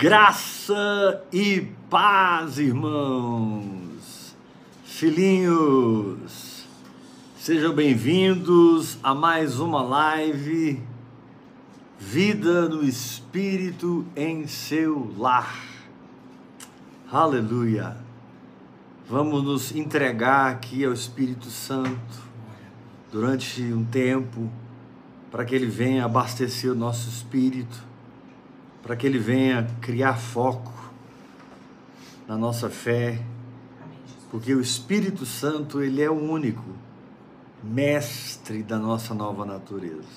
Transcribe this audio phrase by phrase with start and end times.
[0.00, 4.32] Graça e paz, irmãos,
[4.84, 6.64] filhinhos,
[7.36, 10.80] sejam bem-vindos a mais uma live
[11.98, 15.64] Vida no Espírito em seu lar.
[17.10, 17.96] Aleluia.
[19.10, 22.22] Vamos nos entregar aqui ao Espírito Santo
[23.10, 24.48] durante um tempo
[25.28, 27.87] para que ele venha abastecer o nosso espírito
[28.88, 30.72] para que Ele venha criar foco
[32.26, 33.22] na nossa fé,
[34.30, 36.64] porque o Espírito Santo, Ele é o único
[37.62, 40.08] mestre da nossa nova natureza.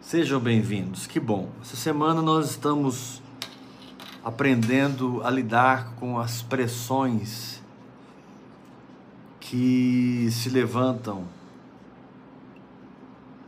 [0.00, 1.50] Sejam bem-vindos, que bom.
[1.62, 3.22] Essa semana nós estamos
[4.24, 7.62] aprendendo a lidar com as pressões
[9.38, 11.26] que se levantam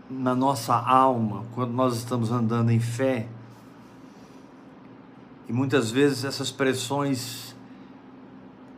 [0.08, 3.26] na nossa alma quando nós estamos andando em fé
[5.50, 7.56] e muitas vezes essas pressões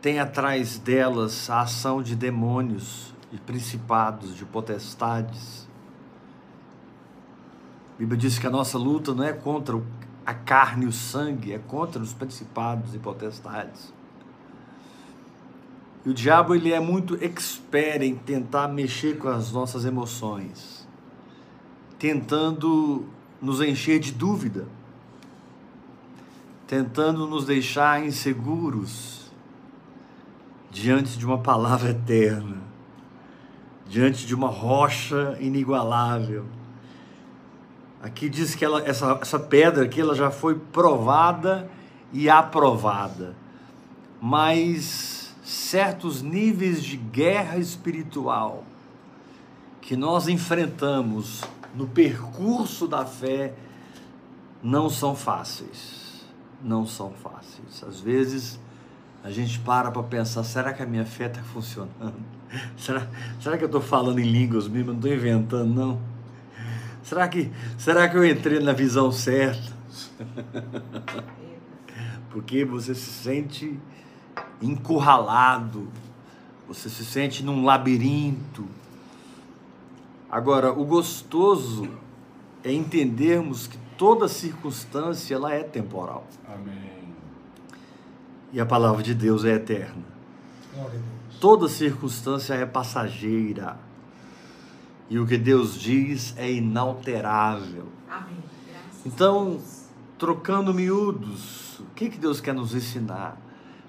[0.01, 5.67] têm atrás delas a ação de demônios, de principados, de potestades.
[7.93, 9.79] A Bíblia diz que a nossa luta não é contra
[10.25, 13.93] a carne e o sangue, é contra os principados e potestades.
[16.03, 20.87] E o diabo ele é muito expert em tentar mexer com as nossas emoções,
[21.99, 23.05] tentando
[23.39, 24.65] nos encher de dúvida
[26.67, 29.31] tentando nos deixar inseguros
[30.71, 32.57] diante de uma palavra eterna,
[33.87, 36.45] diante de uma rocha inigualável.
[38.01, 41.69] Aqui diz que ela, essa, essa pedra aqui ela já foi provada
[42.11, 43.35] e aprovada,
[44.19, 48.63] mas certos níveis de guerra espiritual
[49.81, 51.41] que nós enfrentamos
[51.75, 53.53] no percurso da fé
[54.61, 56.02] não são fáceis
[56.63, 57.83] não são fáceis.
[57.87, 58.59] Às vezes
[59.23, 62.15] a gente para para pensar: será que a minha fé está funcionando?
[62.77, 63.07] Será,
[63.41, 64.91] será que eu estou falando em línguas mesmo?
[64.91, 65.99] Não estou inventando, não.
[67.01, 69.73] Será que, será que eu entrei na visão certa?
[72.29, 73.79] Porque você se sente
[74.61, 75.89] encurralado,
[76.67, 78.67] você se sente num labirinto.
[80.29, 81.89] Agora, o gostoso
[82.63, 86.27] é entendermos que toda circunstância ela é temporal.
[86.45, 87.13] Amém.
[88.51, 90.03] E a palavra de Deus é eterna.
[91.39, 93.77] Toda circunstância é passageira.
[95.09, 97.87] E o que Deus diz é inalterável.
[98.11, 98.43] Amém.
[99.05, 99.61] Então,
[100.19, 103.37] trocando miúdos, o que, que Deus quer nos ensinar?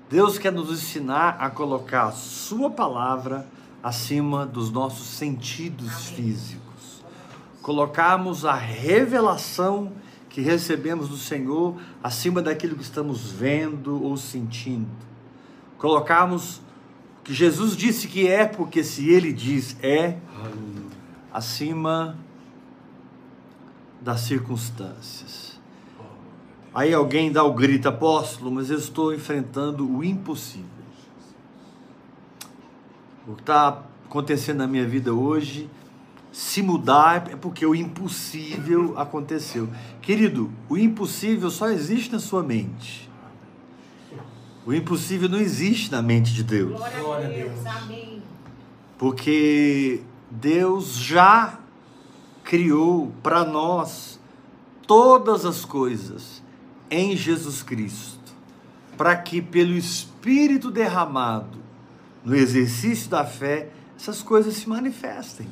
[0.09, 3.49] Deus quer nos ensinar a colocar a Sua palavra
[3.83, 6.15] acima dos nossos sentidos Amém.
[6.15, 7.05] físicos.
[7.61, 9.91] Colocarmos a revelação
[10.35, 14.91] que recebemos do Senhor acima daquilo que estamos vendo ou sentindo.
[15.79, 16.61] Colocarmos
[17.23, 20.19] que Jesus disse que é, porque se ele diz é,
[21.33, 22.19] acima
[24.01, 25.61] das circunstâncias.
[26.75, 30.67] Aí alguém dá o grito, apóstolo, mas eu estou enfrentando o impossível.
[33.29, 35.71] O que está acontecendo na minha vida hoje
[36.35, 39.69] se mudar é porque o impossível aconteceu.
[40.03, 43.09] Querido, o impossível só existe na sua mente.
[44.67, 46.73] O impossível não existe na mente de Deus.
[46.73, 47.65] Glória a Deus.
[47.65, 48.21] Amém.
[48.99, 51.57] Porque Deus já
[52.43, 54.19] criou para nós
[54.89, 56.43] todas as coisas
[56.91, 58.35] em Jesus Cristo,
[58.97, 61.59] para que pelo Espírito derramado
[62.25, 65.47] no exercício da fé essas coisas se manifestem.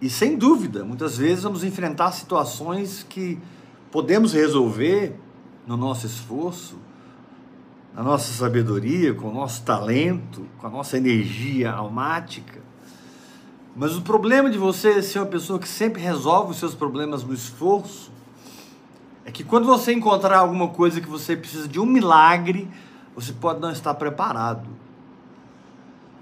[0.00, 3.38] E sem dúvida, muitas vezes vamos enfrentar situações que
[3.90, 5.18] podemos resolver
[5.66, 6.76] no nosso esforço,
[7.94, 12.60] na nossa sabedoria, com o nosso talento, com a nossa energia almática.
[13.74, 17.32] Mas o problema de você ser uma pessoa que sempre resolve os seus problemas no
[17.32, 18.12] esforço
[19.24, 22.68] é que quando você encontrar alguma coisa que você precisa de um milagre,
[23.14, 24.68] você pode não estar preparado.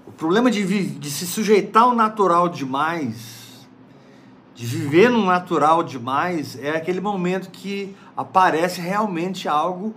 [0.07, 3.44] O problema de, de se sujeitar ao natural demais
[4.55, 9.93] de viver no natural demais é aquele momento que aparece realmente algo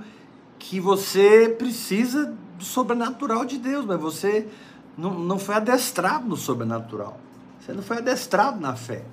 [0.59, 4.49] que você precisa do sobrenatural de Deus, mas você
[4.97, 7.21] não, não foi adestrado no sobrenatural.
[7.61, 9.05] Você não foi adestrado na fé.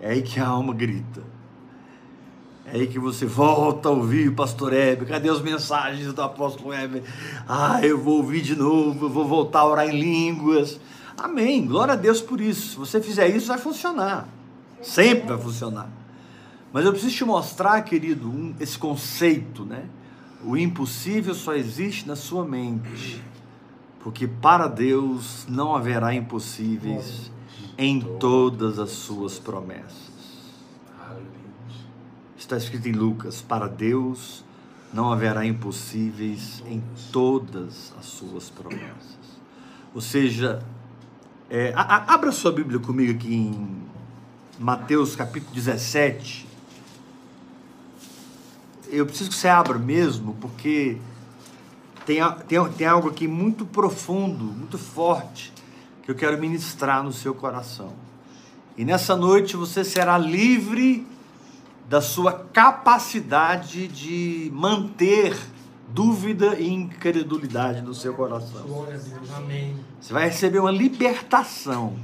[0.00, 1.22] É aí que a alma grita.
[2.66, 5.08] É aí que você volta a ouvir o pastor Heber.
[5.08, 7.02] Cadê as mensagens do apóstolo Heber?
[7.48, 10.78] Ah, eu vou ouvir de novo, eu vou voltar a orar em línguas.
[11.16, 11.66] Amém.
[11.66, 12.70] Glória a Deus por isso.
[12.70, 14.28] Se você fizer isso, vai funcionar.
[14.82, 15.88] Sempre vai funcionar.
[16.72, 19.86] Mas eu preciso te mostrar, querido, um, esse conceito, né?
[20.44, 23.22] O impossível só existe na sua mente.
[24.00, 27.30] Porque para Deus não haverá impossíveis
[27.78, 30.06] em todas as suas promessas.
[32.36, 34.44] Está escrito em Lucas: para Deus
[34.92, 39.16] não haverá impossíveis em todas as suas promessas.
[39.94, 40.62] Ou seja,
[41.48, 43.82] é, a, a, abra sua Bíblia comigo aqui em
[44.58, 46.44] Mateus capítulo 17.
[48.88, 50.98] Eu preciso que você abra mesmo, porque
[52.04, 55.52] tem, tem, tem algo aqui muito profundo, muito forte,
[56.02, 57.92] que eu quero ministrar no seu coração.
[58.76, 61.06] E nessa noite você será livre
[61.88, 65.36] da sua capacidade de manter
[65.96, 68.60] dúvida e incredulidade no seu coração.
[68.66, 69.30] Glória a Deus.
[69.34, 69.74] Amém.
[69.98, 71.94] Você vai receber uma libertação.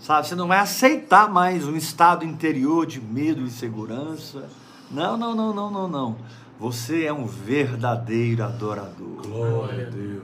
[0.00, 4.48] Sabe, você não vai aceitar mais um estado interior de medo e insegurança.
[4.90, 6.16] Não, não, não, não, não, não.
[6.58, 9.20] Você é um verdadeiro adorador.
[9.22, 10.22] Glória a Deus.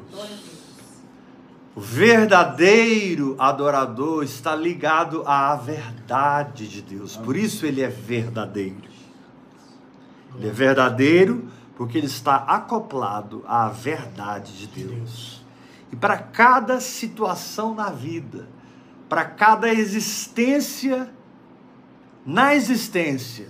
[1.76, 7.14] O verdadeiro adorador está ligado à verdade de Deus.
[7.14, 8.88] Por isso ele é verdadeiro.
[10.36, 15.42] Ele é verdadeiro porque ele está acoplado à verdade de Deus.
[15.90, 18.46] E para cada situação na vida,
[19.08, 21.10] para cada existência,
[22.22, 23.48] na existência,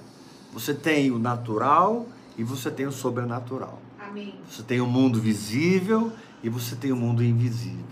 [0.53, 2.07] você tem o natural
[2.39, 3.83] e você tem o sobrenatural.
[3.99, 4.37] Amém.
[4.49, 7.85] Você tem o mundo visível e você tem o mundo invisível.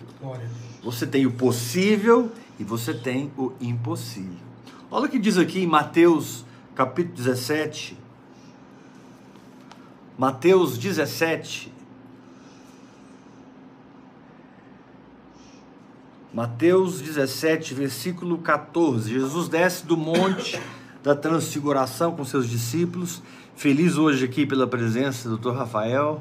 [0.84, 2.30] Você tem o possível
[2.60, 4.46] e você tem o impossível.
[4.88, 6.44] Olha o que diz aqui em Mateus
[6.76, 8.06] capítulo 17.
[10.18, 11.72] Mateus 17.
[16.34, 19.12] Mateus 17, versículo 14.
[19.12, 20.60] Jesus desce do monte
[21.04, 23.22] da transfiguração com seus discípulos.
[23.54, 25.56] Feliz hoje aqui pela presença do Dr.
[25.56, 26.20] Rafael.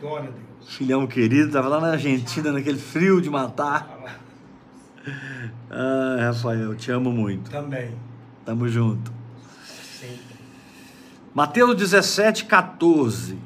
[0.00, 0.76] Glória a Deus.
[0.76, 4.20] Filhão querido, estava lá na Argentina, naquele frio de matar.
[5.68, 7.50] Ah, Rafael, te amo muito.
[7.50, 7.90] Também.
[8.44, 9.23] Tamo junto.
[11.34, 13.36] Mateus 17, 14.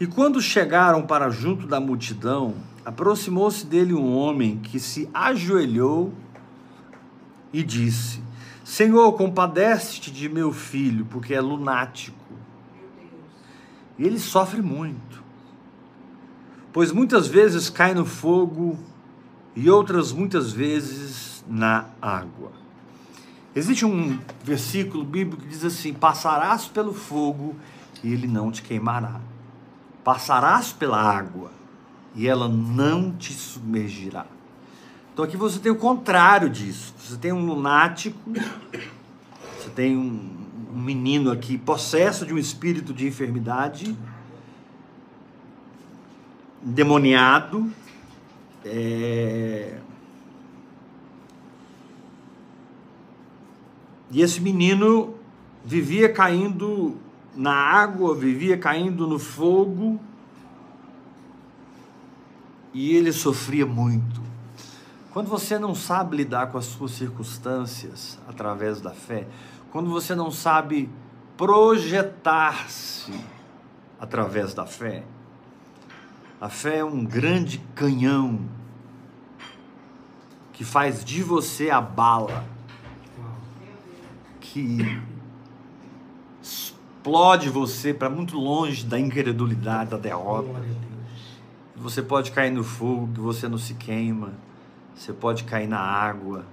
[0.00, 2.54] E quando chegaram para junto da multidão,
[2.84, 6.12] aproximou-se dele um homem que se ajoelhou
[7.52, 8.22] e disse:
[8.64, 12.16] Senhor, compadece-te de meu filho, porque é lunático.
[13.98, 15.14] E ele sofre muito
[16.74, 18.76] pois muitas vezes cai no fogo
[19.54, 22.50] e outras muitas vezes na água.
[23.54, 27.54] Existe um versículo bíblico que diz assim: Passarás pelo fogo
[28.02, 29.20] e ele não te queimará.
[30.02, 31.50] Passarás pela água
[32.14, 34.26] e ela não te submergirá.
[35.12, 36.92] Então aqui você tem o contrário disso.
[36.98, 38.18] Você tem um lunático,
[39.56, 40.30] você tem um,
[40.74, 43.96] um menino aqui possesso de um espírito de enfermidade
[46.64, 47.70] endemoniado.
[48.64, 49.78] É...
[54.10, 55.14] E esse menino
[55.64, 56.96] vivia caindo
[57.34, 59.98] na água, vivia caindo no fogo,
[62.72, 64.22] e ele sofria muito.
[65.12, 69.28] Quando você não sabe lidar com as suas circunstâncias através da fé,
[69.70, 70.90] quando você não sabe
[71.36, 73.12] projetar-se
[73.98, 75.04] através da fé,
[76.40, 78.40] a fé é um grande canhão
[80.52, 82.44] que faz de você a bala
[84.54, 85.02] que
[86.40, 90.62] explode você para muito longe da incredulidade, da derrota.
[91.74, 94.32] Você pode cair no fogo que você não se queima.
[94.94, 96.46] Você pode cair na água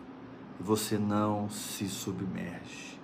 [0.59, 2.99] e você não se submerge.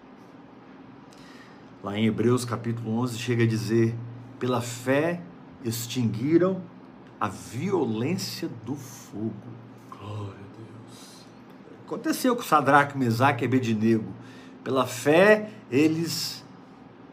[1.83, 3.95] Lá em Hebreus capítulo 11 chega a dizer:
[4.39, 5.21] pela fé
[5.63, 6.59] extinguiram
[7.21, 9.31] a violência do fogo.
[9.91, 11.27] Glória a Deus.
[11.85, 14.16] Aconteceu com Sadraque, Mesaque e Abednego.
[14.67, 16.43] Pela fé, eles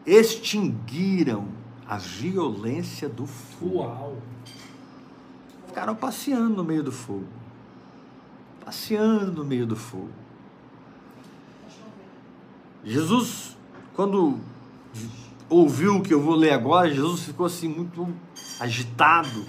[0.05, 1.47] extinguiram
[1.87, 3.77] a violência do fogo.
[3.77, 4.17] Uau.
[5.65, 7.29] Ficaram passeando no meio do fogo.
[8.65, 10.09] Passeando no meio do fogo.
[12.83, 13.55] Jesus,
[13.93, 14.37] quando
[15.49, 18.13] ouviu o que eu vou ler agora, Jesus ficou assim muito
[18.59, 19.45] agitado,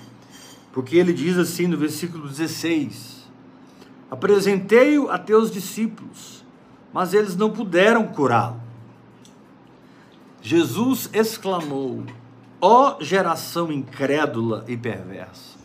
[0.72, 3.28] porque ele diz assim no versículo 16:
[4.08, 6.45] Apresentei-o a teus discípulos,
[6.96, 8.58] mas eles não puderam curá-lo.
[10.40, 12.02] Jesus exclamou:
[12.58, 15.58] Ó oh, geração incrédula e perversa,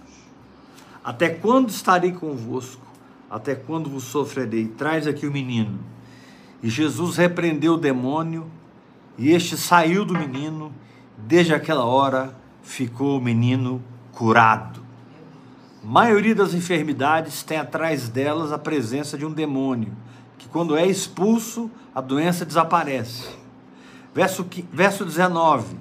[1.01, 2.85] até quando estarei convosco?
[3.29, 4.67] Até quando vos sofrerei?
[4.67, 5.79] Traz aqui o menino.
[6.61, 8.51] E Jesus repreendeu o demônio
[9.17, 10.69] E este saiu do menino,
[11.17, 14.81] desde aquela hora ficou o menino curado.
[15.81, 19.93] A maioria das enfermidades tem atrás delas a presença de um demônio,
[20.41, 23.27] que quando é expulso, a doença desaparece.
[24.12, 24.43] Verso,
[24.74, 25.77] verso 19.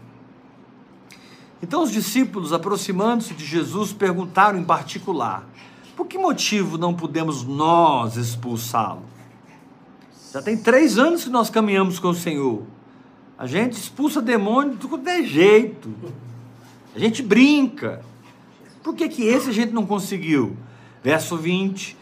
[1.63, 5.49] Então os discípulos, aproximando-se de Jesus, perguntaram em particular:
[5.97, 9.03] por que motivo não podemos nós expulsá-lo?
[10.31, 12.63] Já tem três anos que nós caminhamos com o Senhor.
[13.39, 15.91] A gente expulsa demônio de tudo é jeito.
[16.95, 18.05] A gente brinca.
[18.83, 20.55] Por que, que esse a gente não conseguiu?
[21.03, 21.97] Verso 20.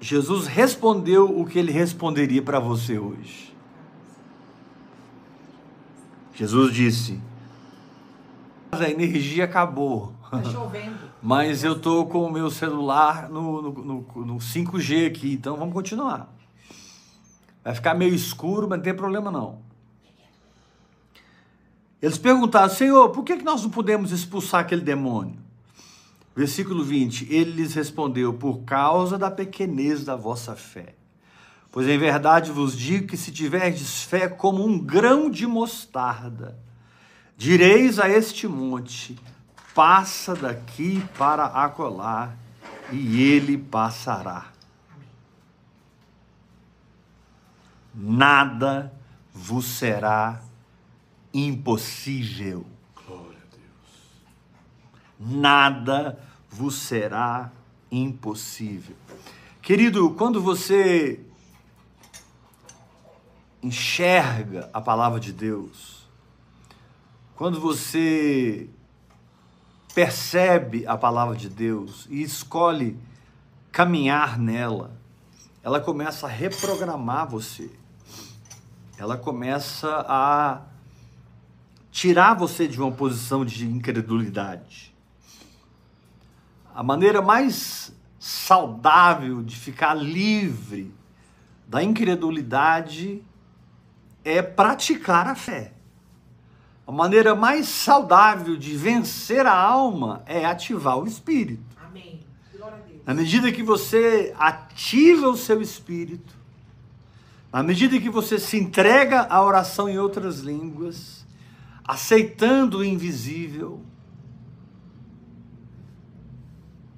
[0.00, 3.54] Jesus respondeu o que ele responderia para você hoje.
[6.34, 7.20] Jesus disse:
[8.70, 10.14] A energia acabou.
[10.24, 11.08] Está chovendo.
[11.20, 15.74] Mas eu tô com o meu celular no, no, no, no 5G aqui, então vamos
[15.74, 16.32] continuar.
[17.64, 19.58] Vai ficar meio escuro, mas não tem problema não.
[22.00, 25.47] Eles perguntaram, Senhor, por que nós não podemos expulsar aquele demônio?
[26.38, 30.94] Versículo 20: Ele lhes respondeu: Por causa da pequenez da vossa fé.
[31.68, 36.56] Pois em verdade vos digo que se tiverdes fé como um grão de mostarda,
[37.36, 39.18] direis a este monte:
[39.74, 42.32] passa daqui para acolá,
[42.92, 44.52] e ele passará.
[47.92, 48.92] Nada
[49.34, 50.40] vos será
[51.34, 52.64] impossível.
[55.18, 57.50] Nada vos será
[57.90, 58.96] impossível.
[59.60, 61.20] Querido, quando você
[63.62, 66.08] enxerga a palavra de Deus,
[67.34, 68.68] quando você
[69.94, 72.96] percebe a palavra de Deus e escolhe
[73.72, 74.96] caminhar nela,
[75.62, 77.70] ela começa a reprogramar você.
[78.96, 80.62] Ela começa a
[81.90, 84.94] tirar você de uma posição de incredulidade.
[86.78, 90.94] A maneira mais saudável de ficar livre
[91.66, 93.20] da incredulidade
[94.24, 95.72] é praticar a fé.
[96.86, 101.76] A maneira mais saudável de vencer a alma é ativar o espírito.
[101.84, 102.20] Amém.
[103.04, 106.32] Na medida que você ativa o seu espírito,
[107.52, 111.26] na medida que você se entrega à oração em outras línguas,
[111.84, 113.82] aceitando o invisível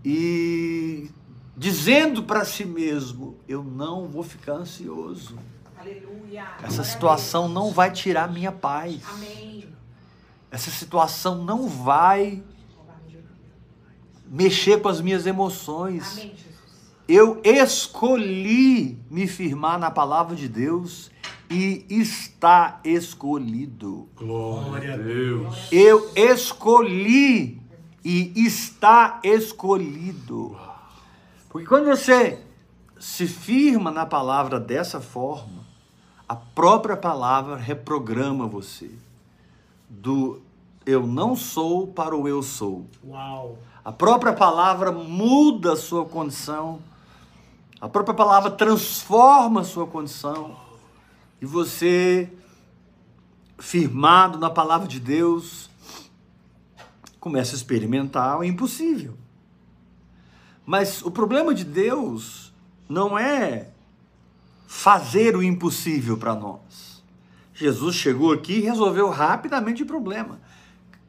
[0.04, 1.10] e
[1.56, 5.38] dizendo para si mesmo: Eu não vou ficar ansioso.
[5.78, 6.46] Aleluia.
[6.62, 9.02] Essa situação não vai tirar minha paz.
[9.10, 9.68] Amém.
[10.50, 12.42] Essa situação não vai
[14.26, 16.12] mexer com as minhas emoções.
[16.12, 16.34] Amém,
[17.08, 21.10] eu escolhi me firmar na palavra de Deus
[21.50, 24.08] e está escolhido.
[24.14, 25.68] Glória a Deus.
[25.72, 27.59] Eu escolhi
[28.04, 30.56] e está escolhido.
[31.48, 32.42] Porque quando você
[32.98, 35.64] se firma na palavra dessa forma,
[36.28, 38.90] a própria palavra reprograma você
[39.88, 40.40] do
[40.86, 42.86] eu não sou para o eu sou.
[43.04, 43.58] Uau.
[43.84, 46.80] A própria palavra muda a sua condição.
[47.80, 50.54] A própria palavra transforma a sua condição
[51.40, 52.30] e você,
[53.58, 55.69] firmado na palavra de Deus,
[57.20, 59.14] começa a experimentar o impossível.
[60.66, 62.52] Mas o problema de Deus
[62.88, 63.68] não é
[64.66, 67.02] fazer o impossível para nós.
[67.52, 70.40] Jesus chegou aqui e resolveu rapidamente o problema.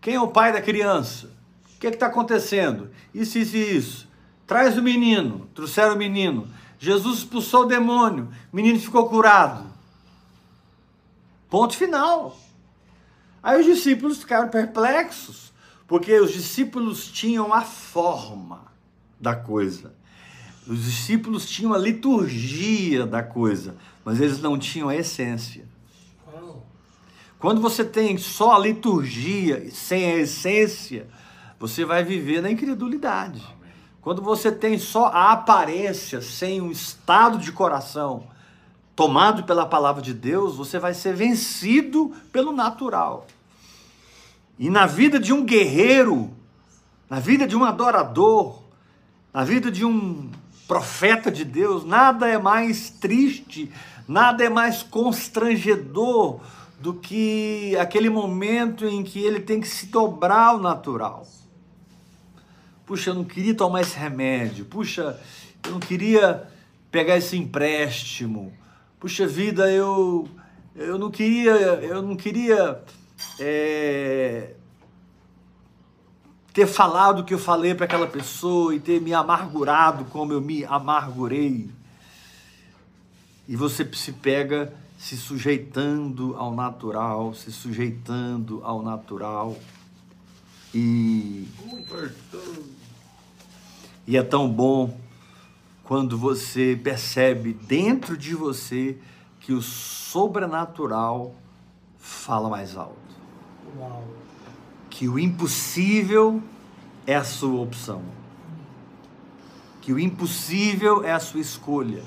[0.02, 1.32] Quem é o pai da criança?
[1.76, 2.90] O que é está acontecendo?
[3.14, 4.10] Isso, isso e isso.
[4.46, 5.48] Traz o menino.
[5.56, 6.48] Trouxeram o menino.
[6.78, 8.30] Jesus expulsou o demônio.
[8.52, 9.66] O menino ficou curado.
[11.50, 12.38] Ponto final.
[13.44, 15.51] Aí os discípulos ficaram perplexos,
[15.92, 18.62] porque os discípulos tinham a forma
[19.20, 19.94] da coisa.
[20.66, 25.68] Os discípulos tinham a liturgia da coisa, mas eles não tinham a essência.
[27.38, 31.10] Quando você tem só a liturgia sem a essência,
[31.60, 33.46] você vai viver na incredulidade.
[34.00, 38.30] Quando você tem só a aparência sem um estado de coração,
[38.96, 43.28] tomado pela palavra de Deus, você vai ser vencido pelo natural.
[44.62, 46.30] E na vida de um guerreiro,
[47.10, 48.62] na vida de um adorador,
[49.34, 50.30] na vida de um
[50.68, 53.72] profeta de Deus, nada é mais triste,
[54.08, 56.40] nada é mais constrangedor
[56.80, 61.28] do que aquele momento em que ele tem que se dobrar ao natural.
[62.86, 64.66] Puxa, eu não queria tomar esse remédio.
[64.66, 65.20] Puxa,
[65.66, 66.48] eu não queria
[66.92, 68.54] pegar esse empréstimo
[69.00, 70.30] puxa vida, eu
[70.76, 72.80] Eu não queria, eu não queria
[73.40, 74.56] é,
[76.54, 80.42] ter falado o que eu falei para aquela pessoa e ter me amargurado como eu
[80.42, 81.70] me amargurei.
[83.48, 89.58] E você se pega se sujeitando ao natural, se sujeitando ao natural.
[90.74, 91.48] E,
[94.06, 94.96] e é tão bom
[95.84, 98.98] quando você percebe dentro de você
[99.40, 101.36] que o sobrenatural
[101.98, 103.01] fala mais alto.
[103.78, 104.04] Uau.
[104.90, 106.42] Que o impossível
[107.08, 108.04] é a sua opção.
[109.82, 112.04] Que o impossível é a sua escolha.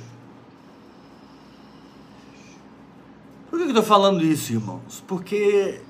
[3.50, 5.02] Por que eu estou falando isso, irmãos?
[5.06, 5.80] Porque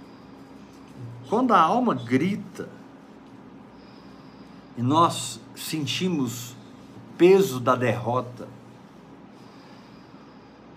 [1.29, 2.69] quando a alma grita
[4.77, 8.49] e nós sentimos o peso da derrota,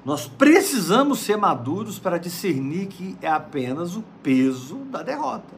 [0.07, 5.53] nós precisamos ser maduros para discernir que é apenas o peso da derrota.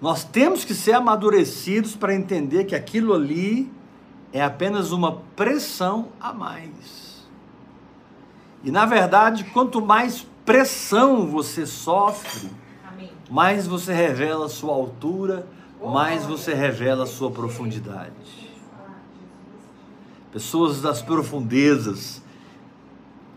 [0.00, 3.72] Nós temos que ser amadurecidos para entender que aquilo ali
[4.32, 7.26] é apenas uma pressão a mais.
[8.62, 12.48] E na verdade, quanto mais pressão você sofre,
[13.28, 15.44] mais você revela a sua altura,
[15.84, 18.53] mais você revela a sua profundidade.
[20.34, 22.20] Pessoas das profundezas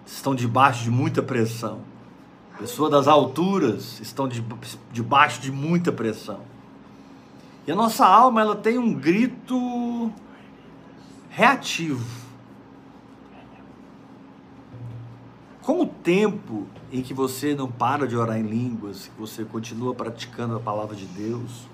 [0.04, 1.82] estão debaixo de muita pressão.
[2.58, 4.44] Pessoas das alturas estão de,
[4.92, 6.39] debaixo de muita pressão.
[7.68, 10.12] E a nossa alma ela tem um grito
[11.30, 12.04] reativo.
[15.62, 19.94] Com o tempo em que você não para de orar em línguas, que você continua
[19.94, 21.68] praticando a palavra de Deus,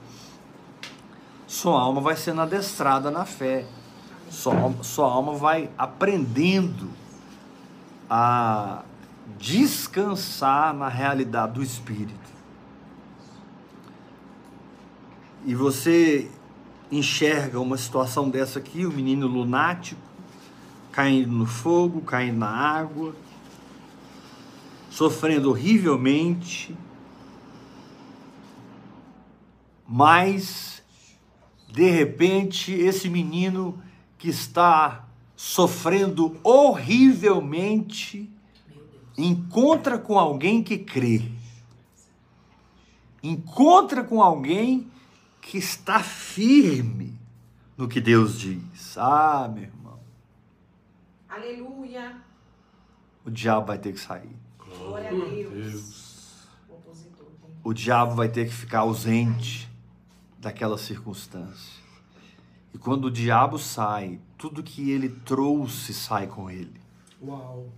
[1.47, 3.65] sua alma vai sendo adestrada na fé
[4.33, 6.89] sua, sua alma vai aprendendo
[8.09, 8.83] a
[9.37, 12.33] descansar na realidade do Espírito.
[15.45, 16.29] E você
[16.91, 20.01] enxerga uma situação dessa aqui, o um menino lunático,
[20.91, 23.15] caindo no fogo, caindo na água,
[24.89, 26.75] sofrendo horrivelmente,
[29.87, 30.83] mas
[31.67, 33.81] de repente esse menino
[34.23, 35.05] que está
[35.35, 38.31] sofrendo horrivelmente
[39.17, 41.29] encontra com alguém que crê.
[43.21, 44.89] Encontra com alguém
[45.41, 47.19] que está firme
[47.75, 48.97] no que Deus diz.
[48.97, 49.99] Ah, meu irmão.
[51.27, 52.15] Aleluia.
[53.25, 54.37] O diabo vai ter que sair.
[54.57, 56.47] Glória a Deus.
[57.61, 59.69] O diabo vai ter que ficar ausente
[60.39, 61.82] daquela circunstância.
[62.73, 66.81] E quando o diabo sai, tudo que ele trouxe sai com ele.
[67.21, 67.69] Uau.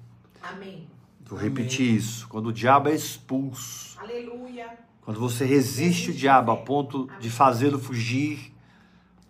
[0.42, 0.88] Amém.
[1.26, 1.98] Vou repetir Amém.
[1.98, 2.28] isso.
[2.28, 4.00] Quando o diabo é expulso.
[4.00, 4.78] Aleluia.
[5.02, 7.20] Quando você resiste o diabo a ponto Amém.
[7.20, 8.54] de fazê-lo fugir,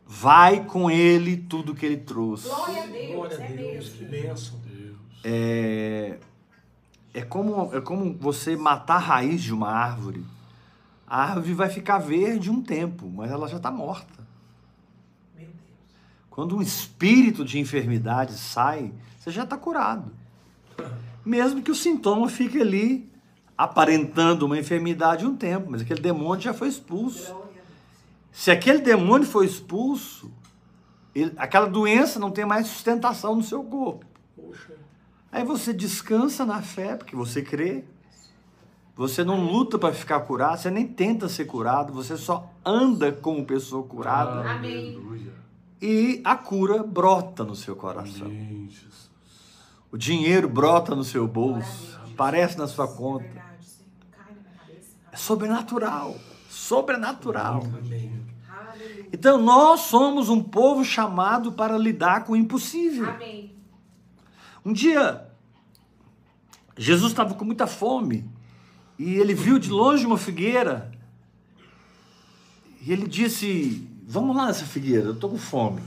[0.05, 2.47] vai com ele tudo que ele trouxe.
[2.47, 3.13] Glória a Deus.
[3.13, 3.89] Glória a é Deus.
[3.89, 4.97] Que bênção, Deus.
[5.23, 6.19] É,
[7.13, 10.23] é, como, é como você matar a raiz de uma árvore.
[11.07, 14.24] A árvore vai ficar verde um tempo, mas ela já está morta.
[16.35, 20.11] Quando um espírito de enfermidade sai, você já está curado.
[21.25, 23.09] Mesmo que o sintoma fique ali
[23.57, 27.33] aparentando uma enfermidade um tempo, mas aquele demônio já foi expulso.
[28.33, 30.29] Se aquele demônio foi expulso,
[31.15, 34.05] ele, aquela doença não tem mais sustentação no seu corpo.
[35.31, 37.85] Aí você descansa na fé, porque você crê.
[38.93, 43.45] Você não luta para ficar curado, você nem tenta ser curado, você só anda como
[43.45, 44.49] pessoa curada.
[44.49, 45.44] Amém
[45.85, 48.31] e a cura brota no seu coração.
[49.91, 53.45] O dinheiro brota no seu bolso, aparece na sua conta.
[55.11, 56.15] É sobrenatural,
[56.49, 57.61] sobrenatural.
[59.13, 63.05] Então nós somos um povo chamado para lidar com o impossível.
[64.65, 65.29] Um dia
[66.75, 68.27] Jesus estava com muita fome
[68.97, 70.91] e ele viu de longe uma figueira
[72.81, 75.81] e ele disse: Vamos lá nessa figueira, eu estou com fome.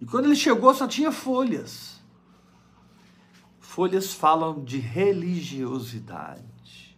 [0.00, 2.00] E quando ele chegou, só tinha folhas.
[3.60, 6.96] Folhas falam de religiosidade.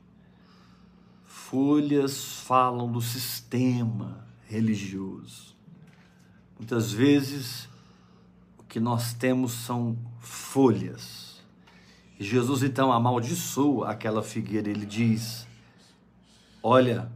[1.24, 5.56] Folhas falam do sistema religioso.
[6.56, 7.68] Muitas vezes,
[8.56, 11.42] o que nós temos são folhas.
[12.18, 14.70] E Jesus então amaldiçoa aquela figueira.
[14.70, 15.48] Ele diz:
[16.62, 17.10] Olha,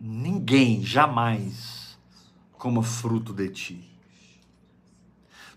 [0.00, 1.75] ninguém jamais
[2.58, 3.96] coma fruto de ti.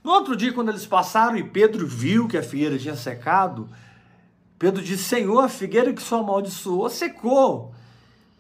[0.04, 3.70] No outro dia, quando eles passaram e Pedro viu que a figueira tinha secado,
[4.58, 7.74] Pedro disse: Senhor, a figueira que só amaldiçoou secou.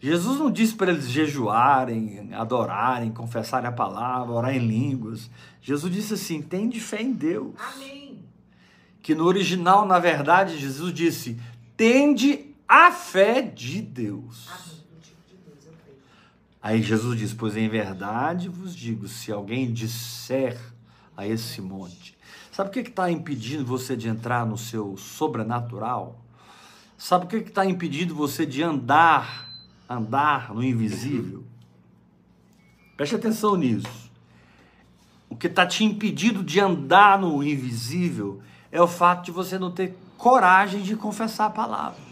[0.01, 5.29] Jesus não disse para eles jejuarem, adorarem, confessarem a palavra, orar em línguas.
[5.61, 7.53] Jesus disse assim: tem de fé em Deus.
[7.73, 8.19] Amém.
[9.01, 11.37] Que no original, na verdade, Jesus disse:
[11.75, 14.47] tende a fé de Deus.
[14.49, 14.78] Amém.
[16.61, 20.59] Aí Jesus diz: Pois em verdade vos digo, se alguém disser
[21.15, 22.17] a esse monte,
[22.51, 26.19] sabe o que está impedindo você de entrar no seu sobrenatural?
[26.97, 29.49] Sabe o que está impedindo você de andar
[29.89, 31.43] andar no invisível.
[32.95, 34.11] Preste atenção nisso.
[35.27, 38.41] O que está te impedindo de andar no invisível
[38.71, 42.08] é o fato de você não ter coragem de confessar a palavra.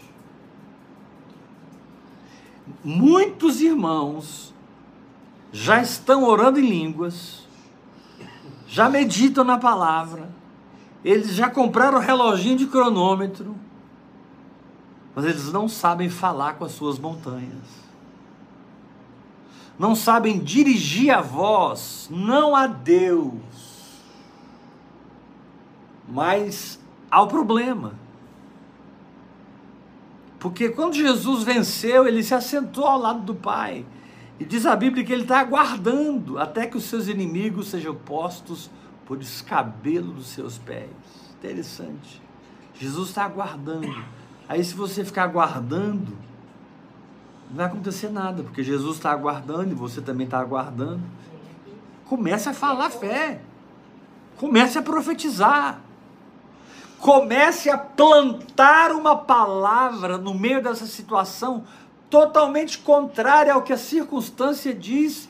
[2.84, 4.54] Muitos irmãos
[5.52, 7.46] já estão orando em línguas,
[8.66, 10.28] já meditam na palavra,
[11.04, 13.56] eles já compraram reloginho de cronômetro,
[15.14, 17.88] mas eles não sabem falar com as suas montanhas.
[19.78, 23.32] Não sabem dirigir a voz, não a Deus,
[26.08, 27.94] mas ao problema.
[30.38, 33.84] Porque quando Jesus venceu, ele se assentou ao lado do Pai.
[34.38, 38.70] E diz a Bíblia que ele está aguardando até que os seus inimigos sejam postos
[39.04, 40.88] por escabelo dos seus pés.
[41.38, 42.22] Interessante.
[42.74, 43.92] Jesus está aguardando
[44.48, 46.16] Aí se você ficar aguardando,
[47.50, 51.02] não vai acontecer nada, porque Jesus está aguardando e você também está aguardando.
[52.06, 53.42] Comece a falar fé.
[54.38, 55.80] Comece a profetizar.
[56.98, 61.64] Comece a plantar uma palavra no meio dessa situação
[62.10, 65.28] totalmente contrária ao que a circunstância diz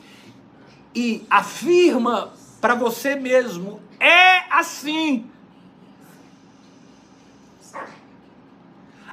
[0.95, 5.29] e afirma para você mesmo: é assim.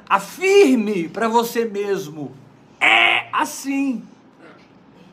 [0.09, 2.35] Afirme para você mesmo:
[2.79, 4.07] é assim.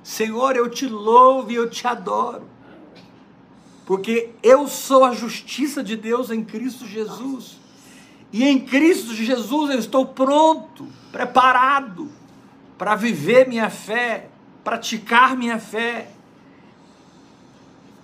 [0.03, 2.47] Senhor, eu te louvo e eu te adoro,
[3.87, 7.59] porque eu sou a justiça de Deus em Cristo Jesus.
[8.33, 12.09] E em Cristo Jesus eu estou pronto, preparado
[12.79, 14.29] para viver minha fé,
[14.63, 16.09] praticar minha fé.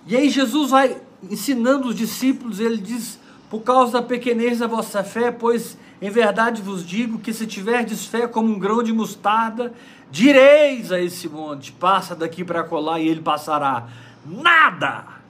[0.07, 5.03] E aí Jesus vai ensinando os discípulos, ele diz: por causa da pequenez da vossa
[5.03, 9.73] fé, pois em verdade vos digo que se tiverdes fé como um grão de mostarda,
[10.09, 13.87] direis a esse monte: passa daqui para colar e ele passará.
[14.25, 15.20] Nada,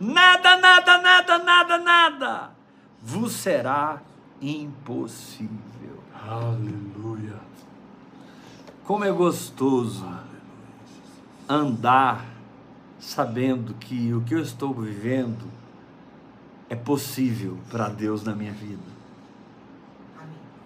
[0.00, 2.58] nada, nada, nada, nada, nada
[3.02, 4.02] vos será
[4.40, 6.02] impossível.
[6.14, 7.36] Aleluia.
[8.84, 10.06] Como é gostoso
[11.48, 12.24] andar
[12.98, 15.50] sabendo que o que eu estou vivendo
[16.68, 18.98] é possível para Deus na minha vida.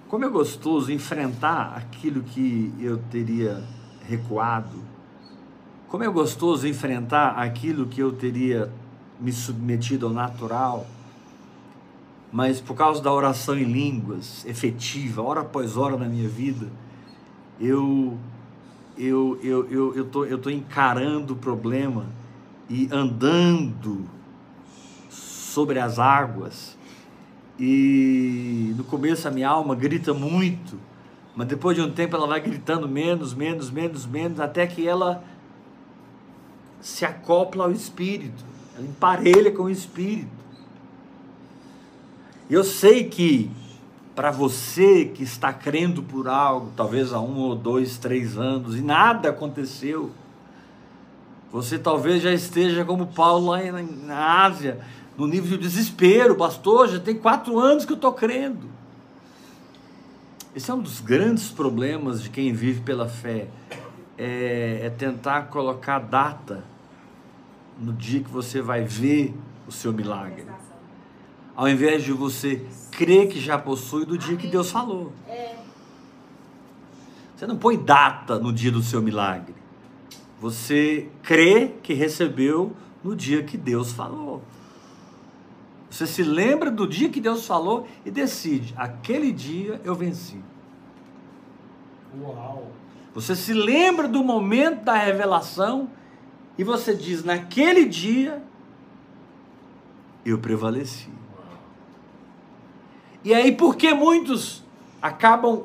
[0.08, 3.62] Como é gostoso enfrentar aquilo que eu teria
[4.08, 4.82] recuado.
[5.88, 8.70] Como é gostoso enfrentar aquilo que eu teria
[9.22, 10.86] me submetido ao natural.
[12.32, 16.66] Mas por causa da oração em línguas efetiva, hora após hora na minha vida,
[17.60, 18.18] eu
[18.98, 22.06] eu eu eu, eu tô eu tô encarando o problema
[22.68, 24.08] e andando
[25.08, 26.76] sobre as águas
[27.58, 30.78] e no começo a minha alma grita muito,
[31.36, 35.22] mas depois de um tempo ela vai gritando menos, menos, menos, menos, até que ela
[36.80, 38.51] se acopla ao Espírito,
[38.82, 40.42] emparelha com o Espírito.
[42.50, 43.50] Eu sei que
[44.14, 48.82] para você que está crendo por algo, talvez há um ou dois, três anos, e
[48.82, 50.10] nada aconteceu,
[51.50, 54.80] você talvez já esteja como Paulo lá na Ásia,
[55.16, 58.70] no nível de desespero, pastor, já tem quatro anos que eu estou crendo.
[60.54, 63.48] Esse é um dos grandes problemas de quem vive pela fé,
[64.18, 66.71] é, é tentar colocar data
[67.78, 69.34] no dia que você vai ver
[69.66, 70.46] o seu milagre.
[71.54, 75.12] Ao invés de você crer que já possui do dia que Deus falou.
[77.36, 79.54] Você não põe data no dia do seu milagre.
[80.40, 84.42] Você crê que recebeu no dia que Deus falou.
[85.90, 90.40] Você se lembra do dia que Deus falou e decide: aquele dia eu venci.
[92.20, 92.72] Uau!
[93.14, 95.90] Você se lembra do momento da revelação
[96.58, 98.42] e você diz: naquele dia
[100.24, 101.10] eu prevaleci.
[103.24, 104.62] E aí, por que muitos
[105.00, 105.64] acabam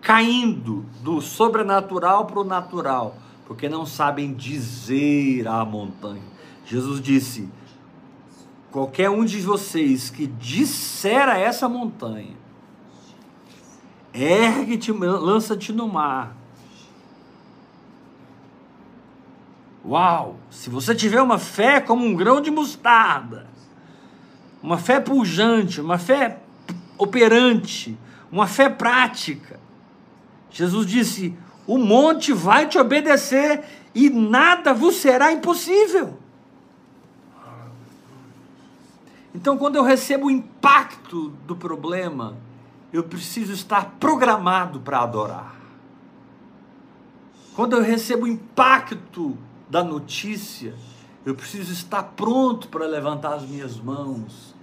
[0.00, 3.16] caindo do sobrenatural para o natural?
[3.46, 6.22] Porque não sabem dizer à montanha.
[6.64, 7.48] Jesus disse:
[8.70, 12.36] qualquer um de vocês que disser a essa montanha,
[14.12, 16.39] ergue-te, lança-te no mar.
[19.84, 20.36] Uau!
[20.50, 23.46] Se você tiver uma fé como um grão de mostarda,
[24.62, 26.38] uma fé pujante, uma fé
[26.98, 27.98] operante,
[28.30, 29.58] uma fé prática.
[30.50, 31.34] Jesus disse:
[31.66, 33.64] o monte vai te obedecer
[33.94, 36.18] e nada vos será impossível.
[39.34, 42.36] Então, quando eu recebo o impacto do problema,
[42.92, 45.54] eu preciso estar programado para adorar.
[47.54, 49.38] Quando eu recebo o impacto
[49.70, 50.74] da notícia,
[51.24, 54.54] eu preciso estar pronto para levantar as minhas mãos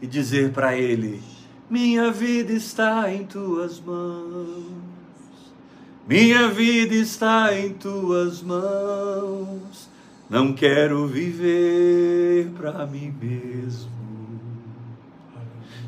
[0.00, 1.20] e dizer para Ele:
[1.68, 4.64] Minha vida está em tuas mãos,
[6.06, 9.90] minha vida está em tuas mãos,
[10.28, 13.90] não quero viver para mim mesmo.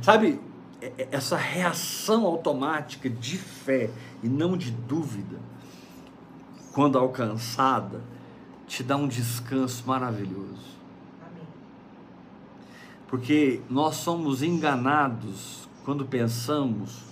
[0.03, 0.41] Sabe,
[0.81, 3.88] é, é, essa reação automática de fé
[4.21, 5.38] e não de dúvida,
[6.72, 8.00] quando alcançada,
[8.66, 10.72] te dá um descanso maravilhoso.
[13.08, 17.02] Porque nós somos enganados quando pensamos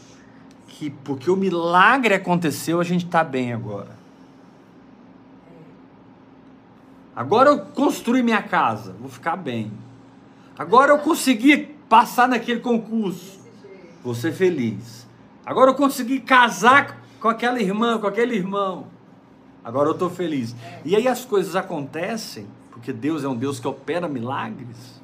[0.66, 3.98] que porque o milagre aconteceu, a gente está bem agora.
[7.14, 9.70] Agora eu construí minha casa, vou ficar bem.
[10.58, 13.38] Agora eu consegui passar naquele concurso,
[14.02, 15.06] vou ser feliz.
[15.44, 18.86] Agora eu consegui casar com aquela irmã, com aquele irmão.
[19.64, 20.54] Agora eu estou feliz.
[20.84, 25.00] E aí as coisas acontecem, porque Deus é um Deus que opera milagres.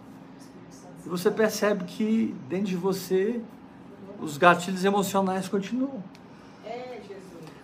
[1.05, 3.41] E você percebe que dentro de você
[4.21, 6.03] os gatilhos emocionais continuam.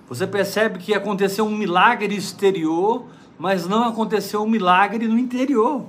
[0.08, 3.06] Você percebe que aconteceu um milagre exterior,
[3.38, 5.86] mas não aconteceu um milagre no interior.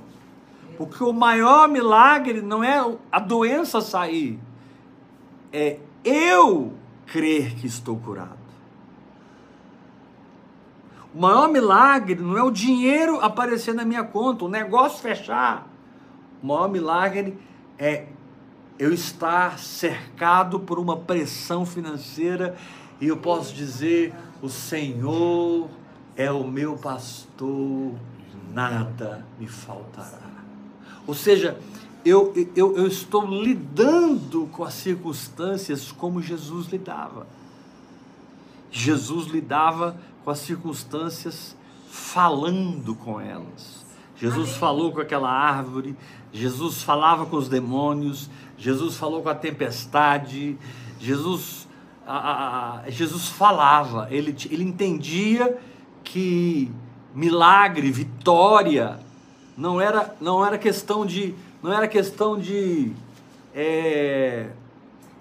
[0.78, 4.38] Porque o maior milagre não é a doença sair,
[5.52, 6.72] é eu
[7.06, 8.43] crer que estou curado.
[11.14, 15.68] O maior milagre não é o dinheiro aparecer na minha conta, o negócio fechar.
[16.42, 17.38] O maior milagre
[17.78, 18.06] é
[18.78, 22.56] eu estar cercado por uma pressão financeira
[23.00, 25.68] e eu posso dizer: o Senhor
[26.16, 27.92] é o meu pastor,
[28.52, 30.34] nada me faltará.
[31.06, 31.58] Ou seja,
[32.04, 37.26] eu, eu, eu estou lidando com as circunstâncias como Jesus lidava.
[38.70, 41.56] Jesus lidava com as circunstâncias
[41.88, 43.84] falando com elas.
[44.16, 44.60] Jesus Amém.
[44.60, 45.96] falou com aquela árvore,
[46.32, 50.56] Jesus falava com os demônios, Jesus falou com a tempestade,
[50.98, 51.68] Jesus,
[52.06, 55.58] a, a, Jesus falava, ele, ele entendia
[56.02, 56.70] que
[57.14, 58.98] milagre, vitória,
[59.56, 62.92] não era, não era questão de, não era questão de
[63.54, 64.48] é,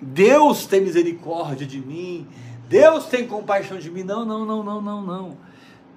[0.01, 2.27] Deus tem misericórdia de mim,
[2.67, 4.03] Deus tem compaixão de mim.
[4.03, 5.37] Não, não, não, não, não, não.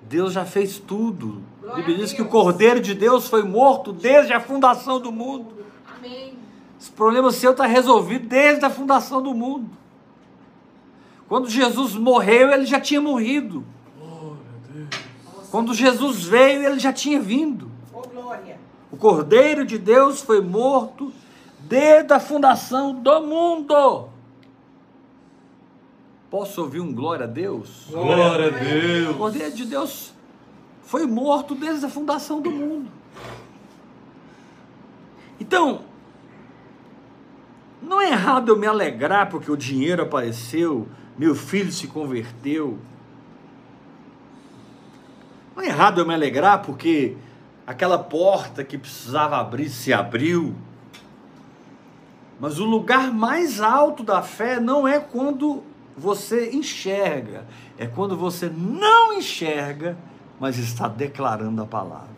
[0.08, 1.42] Deus já fez tudo.
[1.68, 5.64] A Bíblia diz que o Cordeiro de Deus foi morto desde a fundação do mundo.
[5.96, 6.34] Amém.
[6.80, 9.70] Esse problema seu está resolvido desde a fundação do mundo.
[11.28, 13.64] Quando Jesus morreu, ele já tinha morrido.
[15.50, 17.70] Quando Jesus veio, ele já tinha vindo.
[18.90, 21.12] O Cordeiro de Deus foi morto
[21.60, 24.08] desde a fundação do mundo.
[26.30, 27.86] Posso ouvir um glória a Deus?
[27.90, 29.14] Glória a Deus.
[29.14, 30.12] O Cordeiro de Deus
[30.82, 32.90] foi morto desde a fundação do mundo.
[35.38, 35.82] Então,
[37.80, 42.78] não é errado eu me alegrar porque o dinheiro apareceu, meu filho se converteu.
[45.54, 47.16] Não é errado eu me alegrar porque
[47.66, 50.54] aquela porta que precisava abrir se abriu.
[52.40, 55.62] Mas o lugar mais alto da fé não é quando
[55.96, 57.46] você enxerga,
[57.78, 59.96] é quando você não enxerga,
[60.38, 62.16] mas está declarando a palavra.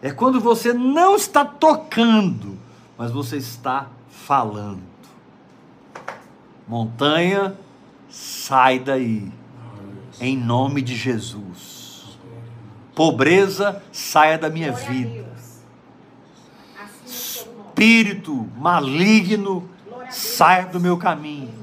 [0.00, 2.56] É quando você não está tocando,
[2.96, 4.82] mas você está falando.
[6.66, 7.56] Montanha,
[8.08, 9.30] sai daí,
[10.20, 12.18] em nome de Jesus.
[12.94, 15.26] Pobreza, saia da minha vida.
[17.06, 19.68] Espírito maligno,
[20.10, 21.54] saia do meu caminho.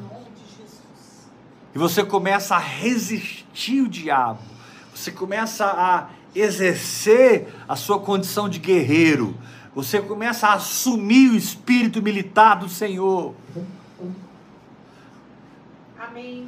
[1.74, 4.40] E você começa a resistir o diabo.
[4.94, 9.36] Você começa a exercer a sua condição de guerreiro.
[9.76, 13.34] Você começa a assumir o espírito militar do Senhor.
[16.00, 16.48] Amém.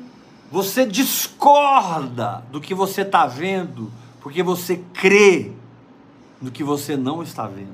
[0.51, 5.51] Você discorda do que você está vendo, porque você crê
[6.39, 7.73] do que você não está vendo.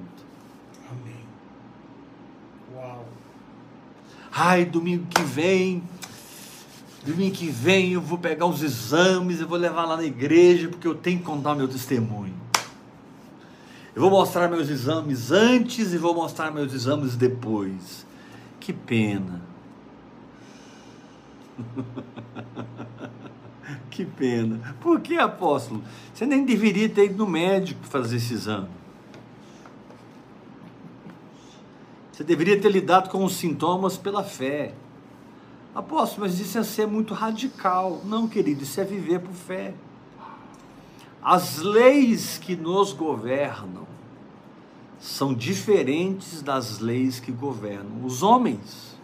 [0.90, 1.20] Amém.
[2.74, 3.06] Uau.
[4.34, 5.84] Ai, domingo que vem,
[7.06, 10.88] domingo que vem eu vou pegar os exames, eu vou levar lá na igreja, porque
[10.88, 12.34] eu tenho que contar meu testemunho.
[13.94, 18.06] Eu vou mostrar meus exames antes e vou mostrar meus exames depois.
[18.58, 19.42] Que pena.
[23.92, 24.76] que pena.
[24.80, 25.84] Por que, apóstolo?
[26.14, 28.70] Você nem deveria ter ido no médico fazer esse exame.
[32.22, 34.76] Você deveria ter lidado com os sintomas pela fé.
[35.74, 38.00] Apóstolo, mas isso é ser muito radical.
[38.06, 39.74] Não, querido, isso é viver por fé.
[41.24, 43.88] As leis que nos governam
[45.00, 48.96] são diferentes das leis que governam os homens.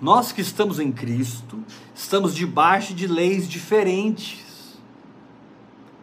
[0.00, 1.62] Nós que estamos em Cristo,
[1.94, 4.78] estamos debaixo de leis diferentes.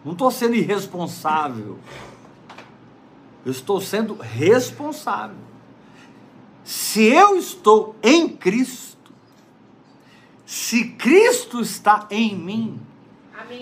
[0.05, 1.79] Não estou sendo irresponsável.
[3.45, 5.37] Eu estou sendo responsável.
[6.63, 9.11] Se eu estou em Cristo,
[10.45, 12.79] se Cristo está em mim,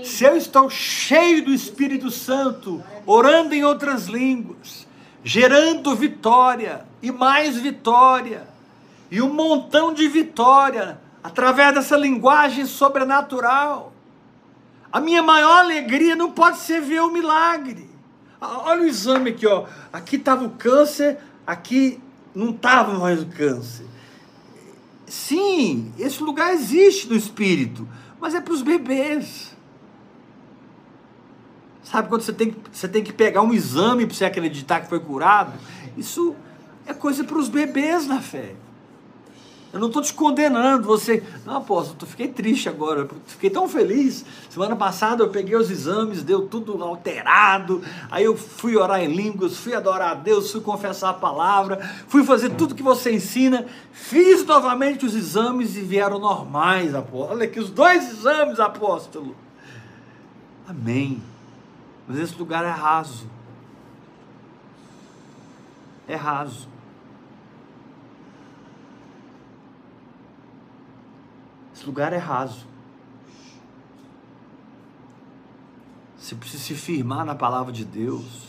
[0.03, 4.87] se eu estou cheio do Espírito Santo, orando em outras línguas,
[5.23, 8.47] gerando vitória e mais vitória,
[9.09, 13.93] e um montão de vitória através dessa linguagem sobrenatural.
[14.91, 17.86] A minha maior alegria não pode ser ver o milagre.
[18.39, 19.65] Olha o exame aqui, ó.
[19.91, 21.99] Aqui estava o câncer, aqui
[22.35, 23.85] não estava mais o câncer.
[25.07, 27.87] Sim, esse lugar existe no espírito,
[28.19, 29.55] mas é para os bebês.
[31.81, 34.99] Sabe quando você tem, você tem que pegar um exame para você acreditar que foi
[34.99, 35.53] curado?
[35.95, 36.35] Isso
[36.85, 38.55] é coisa para os bebês na fé.
[39.73, 41.21] Eu não estou te condenando, você.
[41.45, 44.23] Não, apóstolo, eu fiquei triste agora, fiquei tão feliz.
[44.49, 47.83] Semana passada eu peguei os exames, deu tudo alterado.
[48.09, 52.23] Aí eu fui orar em línguas, fui adorar a Deus, fui confessar a palavra, fui
[52.23, 53.65] fazer tudo que você ensina.
[53.91, 57.33] Fiz novamente os exames e vieram normais, apóstolo.
[57.33, 59.35] Olha aqui, os dois exames, apóstolo.
[60.67, 61.21] Amém.
[62.07, 63.27] Mas esse lugar é raso.
[66.07, 66.76] É raso.
[71.87, 72.65] Lugar é raso.
[76.17, 78.47] Você precisa se firmar na palavra de Deus,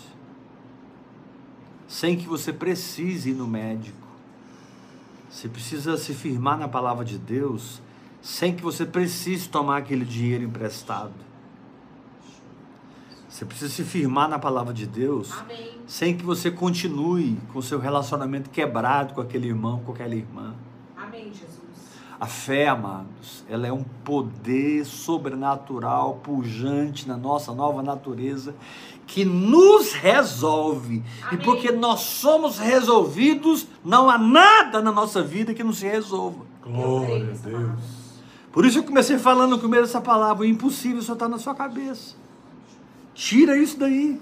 [1.87, 4.07] sem que você precise ir no médico.
[5.31, 7.81] Você precisa se firmar na palavra de Deus,
[8.21, 11.15] sem que você precise tomar aquele dinheiro emprestado.
[13.29, 15.79] Você precisa se firmar na palavra de Deus, Amém.
[15.87, 20.55] sem que você continue com seu relacionamento quebrado com aquele irmão, com aquela irmã.
[22.21, 28.57] A fé, amados, ela é um poder sobrenatural, pujante na nossa nova natureza,
[29.07, 31.05] que nos resolve.
[31.23, 31.41] Amém.
[31.41, 36.45] E porque nós somos resolvidos, não há nada na nossa vida que não se resolva.
[36.63, 37.99] Glória a Deus.
[38.51, 41.55] Por isso eu comecei falando no começo dessa palavra: o impossível só está na sua
[41.55, 42.17] cabeça.
[43.15, 44.21] Tira isso daí.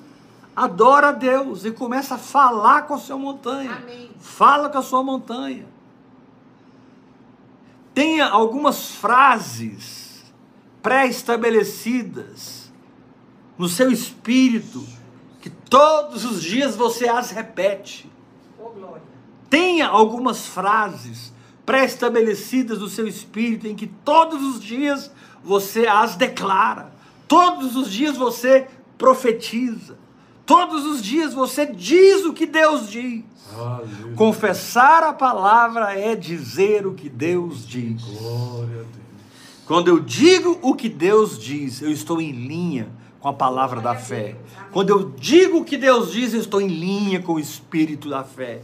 [0.55, 3.73] Adora a Deus e começa a falar com a sua montanha.
[3.83, 4.11] Amém.
[4.19, 5.67] Fala com a sua montanha.
[7.97, 10.23] Tenha algumas frases
[10.83, 12.71] pré-estabelecidas
[13.57, 14.87] no seu espírito
[15.41, 18.13] que todos os dias você as repete.
[18.59, 18.99] Oh,
[19.49, 21.33] Tenha algumas frases
[21.65, 25.11] pré-estabelecidas no seu espírito em que todos os dias
[25.43, 26.93] você as declara.
[27.27, 29.97] Todos os dias você profetiza.
[30.47, 33.25] Todos os dias você diz o que Deus diz.
[33.53, 34.15] Aleluia.
[34.15, 38.03] Confessar a palavra é dizer o que Deus diz.
[38.03, 39.07] Glória a Deus.
[39.67, 42.89] Quando eu digo o que Deus diz, eu estou em linha
[43.21, 44.37] com a palavra da fé.
[44.71, 48.23] Quando eu digo o que Deus diz, eu estou em linha com o espírito da
[48.23, 48.63] fé.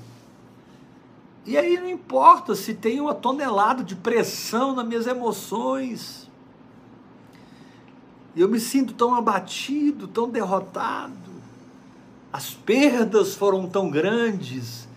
[1.45, 6.31] E aí não importa se tem uma tonelada de pressão nas minhas emoções
[8.35, 11.32] e eu me sinto tão abatido, tão derrotado.
[12.33, 14.89] As perdas foram tão grandes.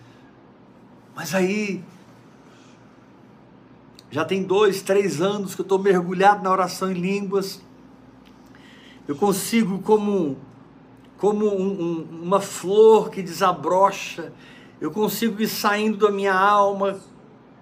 [1.14, 1.84] Mas aí,
[4.10, 7.60] já tem dois, três anos que eu estou mergulhado na oração em línguas.
[9.06, 10.38] Eu consigo, como,
[11.18, 14.32] como um, um, uma flor que desabrocha,
[14.80, 16.98] eu consigo ir saindo da minha alma,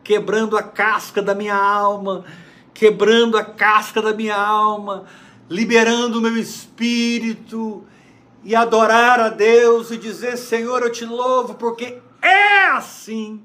[0.04, 2.24] quebrando a casca da minha alma,
[2.72, 5.04] quebrando a casca da minha alma,
[5.50, 7.84] liberando o meu espírito
[8.44, 13.42] e adorar a Deus e dizer: Senhor, eu te louvo, porque é assim.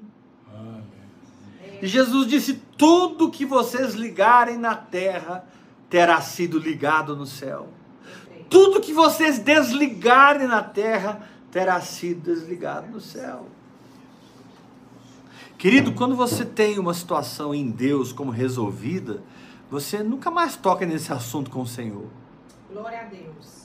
[1.80, 5.44] E Jesus disse: Tudo que vocês ligarem na terra
[5.88, 7.68] terá sido ligado no céu.
[8.48, 11.22] tudo que vocês desligarem na terra
[11.52, 13.46] terá sido desligado no céu.
[15.56, 19.22] Querido, quando você tem uma situação em Deus como resolvida,
[19.70, 22.06] você nunca mais toca nesse assunto com o Senhor.
[22.72, 23.59] Glória a Deus.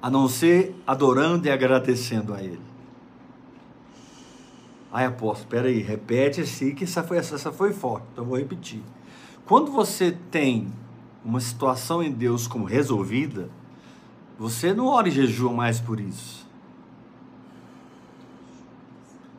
[0.00, 2.60] A não ser adorando e agradecendo a Ele.
[4.90, 8.38] Ai, apóstolo, espera aí, repete assim que essa foi, essa foi forte, então eu vou
[8.38, 8.82] repetir.
[9.44, 10.72] Quando você tem
[11.24, 13.50] uma situação em Deus como resolvida,
[14.38, 16.46] você não ora e jejua mais por isso.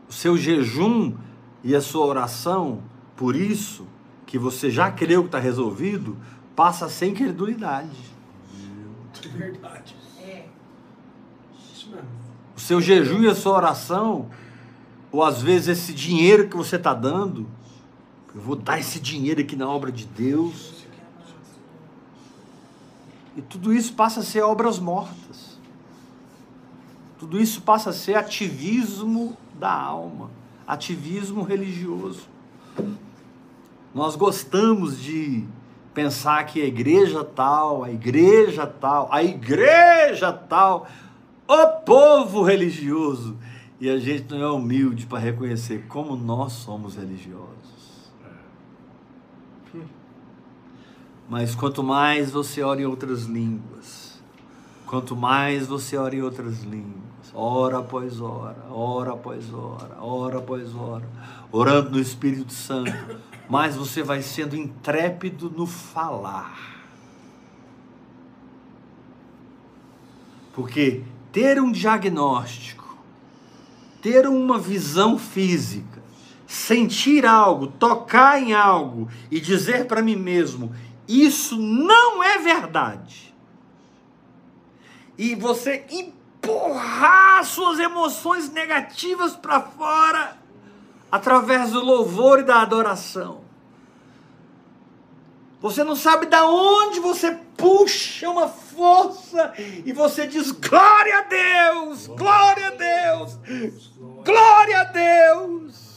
[0.07, 1.15] O seu jejum
[1.63, 2.83] e a sua oração,
[3.15, 3.87] por isso,
[4.25, 6.17] que você já creu que está resolvido,
[6.55, 7.97] passa sem credulidade.
[9.23, 9.98] É verdade.
[12.55, 14.29] O seu jejum e a sua oração
[15.11, 17.47] ou às vezes esse dinheiro que você está dando,
[18.33, 20.85] eu vou dar esse dinheiro aqui na obra de Deus.
[23.35, 25.57] E tudo isso passa a ser obras mortas.
[27.17, 30.29] Tudo isso passa a ser ativismo da alma,
[30.67, 32.27] ativismo religioso.
[33.93, 35.43] Nós gostamos de
[35.93, 40.87] pensar que a igreja tal, a igreja tal, a igreja tal,
[41.51, 43.35] o povo religioso
[43.79, 48.11] e a gente não é humilde para reconhecer como nós somos religiosos.
[51.27, 54.21] Mas quanto mais você ora em outras línguas,
[54.85, 60.75] quanto mais você ora em outras línguas, hora após hora, hora após hora, hora após
[60.75, 61.07] hora,
[61.51, 62.91] orando no Espírito Santo,
[63.49, 66.77] mais você vai sendo intrépido no falar.
[70.53, 72.79] Porque ter um diagnóstico
[74.01, 76.01] ter uma visão física,
[76.47, 80.73] sentir algo, tocar em algo e dizer para mim mesmo:
[81.07, 83.33] isso não é verdade.
[85.17, 90.37] E você empurrar suas emoções negativas para fora
[91.11, 93.41] através do louvor e da adoração.
[95.61, 102.07] Você não sabe da onde você puxa uma força e você diz: glória a Deus,
[102.07, 103.37] glória a Deus,
[104.23, 105.89] glória a Deus.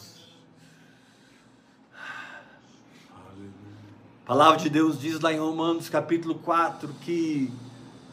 [4.25, 7.53] A palavra de Deus diz lá em Romanos capítulo 4 que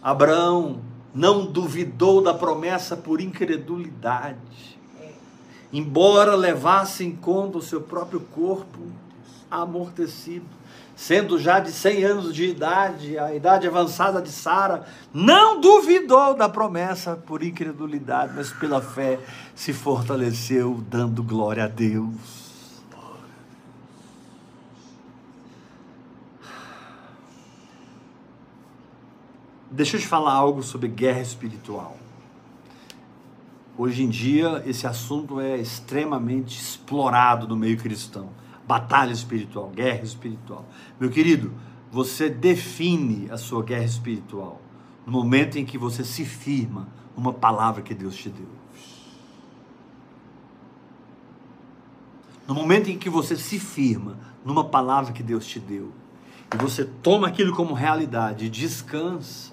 [0.04, 0.82] Abraão
[1.16, 4.78] não duvidou da promessa por incredulidade,
[5.74, 8.80] embora levasse em conta o seu próprio corpo
[9.50, 10.59] amortecido
[11.00, 16.50] sendo já de 100 anos de idade, a idade avançada de Sara, não duvidou da
[16.50, 19.18] promessa por incredulidade, mas pela fé
[19.56, 22.84] se fortaleceu, dando glória a Deus.
[29.72, 31.96] Deixa eu te falar algo sobre guerra espiritual.
[33.78, 38.38] Hoje em dia, esse assunto é extremamente explorado no meio cristão
[38.70, 40.64] batalha espiritual, guerra espiritual.
[41.00, 41.52] Meu querido,
[41.92, 44.62] você define a sua guerra espiritual
[45.08, 48.48] no momento em que você se firma numa palavra que Deus te deu.
[52.48, 55.92] No momento em que você se firma numa palavra que Deus te deu,
[56.54, 59.52] e você toma aquilo como realidade descansa,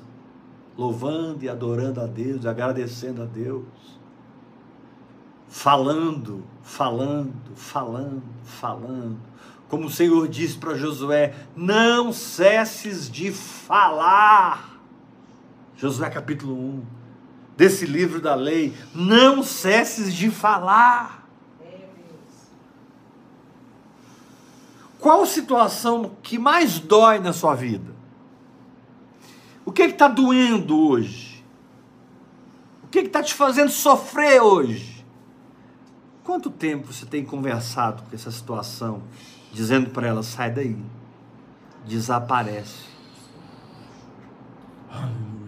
[0.76, 3.64] louvando e adorando a Deus, agradecendo a Deus,
[5.48, 9.18] falando, falando, falando, falando.
[9.68, 14.80] Como o Senhor disse para Josué: não cesses de falar.
[15.76, 16.82] Josué capítulo 1,
[17.56, 21.26] desse livro da lei, não cesses de falar.
[24.98, 27.94] Qual a situação que mais dói na sua vida?
[29.64, 31.44] O que é está doendo hoje?
[32.82, 34.95] O que é está te fazendo sofrer hoje?
[36.26, 39.00] Quanto tempo você tem conversado com essa situação,
[39.52, 40.76] dizendo para ela: sai daí,
[41.86, 42.84] desaparece.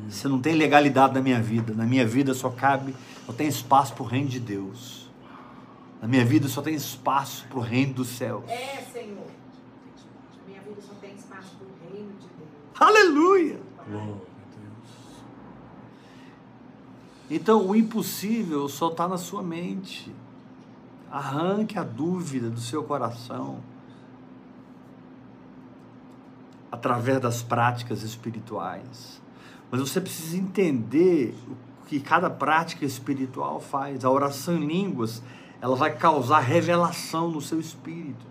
[0.09, 1.75] Você não tem legalidade na minha vida.
[1.75, 2.95] Na minha vida só cabe,
[3.27, 5.11] só tem espaço para o reino de Deus.
[6.01, 8.49] Na minha vida só tem espaço para o reino dos céus.
[8.49, 9.27] É, Senhor.
[10.39, 12.51] Na minha vida só tem espaço para o reino de Deus.
[12.79, 13.61] Aleluia!
[17.29, 20.15] Então, o impossível só está na sua mente.
[21.11, 23.61] Arranque a dúvida do seu coração
[26.71, 29.21] através das práticas espirituais.
[29.71, 34.05] Mas você precisa entender o que cada prática espiritual faz.
[34.05, 35.23] A oração em línguas,
[35.61, 38.27] ela vai causar revelação no seu espírito.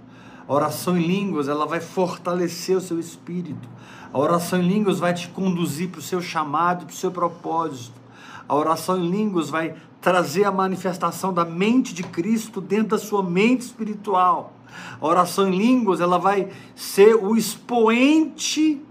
[0.47, 3.67] A oração em línguas, ela vai fortalecer o seu espírito.
[4.13, 7.99] A oração em línguas vai te conduzir para o seu chamado, para o seu propósito.
[8.47, 9.75] A oração em línguas vai
[10.07, 14.53] trazer a manifestação da mente de Cristo dentro da sua mente espiritual.
[15.01, 16.47] A oração em línguas, ela vai
[16.77, 18.81] ser o expoente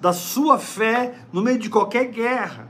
[0.00, 2.68] da sua fé no meio de qualquer guerra.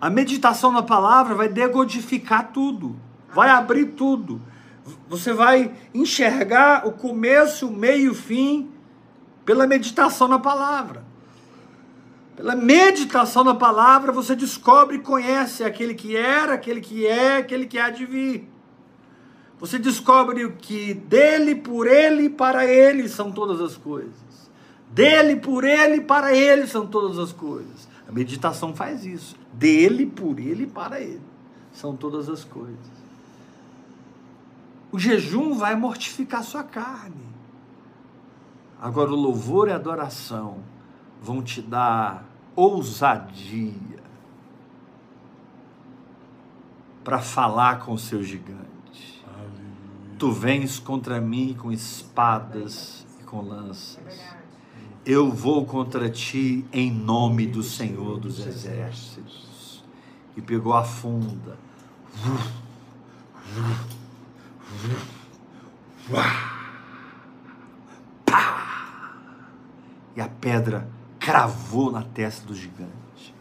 [0.00, 2.94] A meditação na palavra vai decodificar tudo,
[3.34, 4.40] vai abrir tudo.
[5.08, 8.70] Você vai enxergar o começo, o meio e o fim
[9.44, 11.09] pela meditação na palavra.
[12.40, 17.66] Pela meditação na palavra, você descobre e conhece aquele que era, aquele que é, aquele
[17.66, 18.48] que há de vir.
[19.58, 24.50] Você descobre que dele, por ele e para ele são todas as coisas.
[24.90, 27.86] Dele, por ele e para ele são todas as coisas.
[28.08, 29.36] A meditação faz isso.
[29.52, 31.20] Dele, por ele e para ele
[31.74, 32.90] são todas as coisas.
[34.90, 37.28] O jejum vai mortificar sua carne.
[38.80, 40.60] Agora, o louvor e a adoração
[41.20, 44.00] vão te dar ousadia
[47.02, 49.24] para falar com o seu gigante.
[49.26, 50.16] Aleluia.
[50.18, 54.20] Tu vens contra mim com espadas e com lanças.
[55.04, 59.82] Eu vou contra ti em nome do Senhor dos Exércitos.
[60.36, 61.58] E pegou a funda.
[70.14, 73.34] E a pedra cravou na testa do gigante.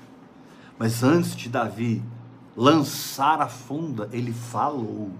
[0.77, 2.03] Mas antes de Davi
[2.55, 5.11] lançar a funda, ele falou.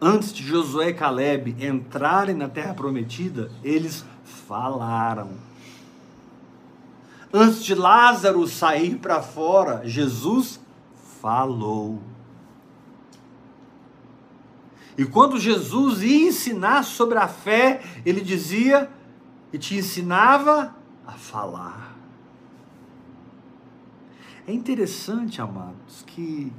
[0.00, 4.04] Antes de Josué e Caleb entrarem na terra prometida, eles
[4.46, 5.30] falaram.
[7.32, 10.60] Antes de Lázaro sair para fora, Jesus
[11.20, 12.00] falou.
[14.96, 18.90] E quando Jesus ia ensinar sobre a fé, ele dizia:
[19.52, 20.74] e te ensinava
[21.06, 21.96] a falar.
[24.46, 26.52] É interessante, amados, que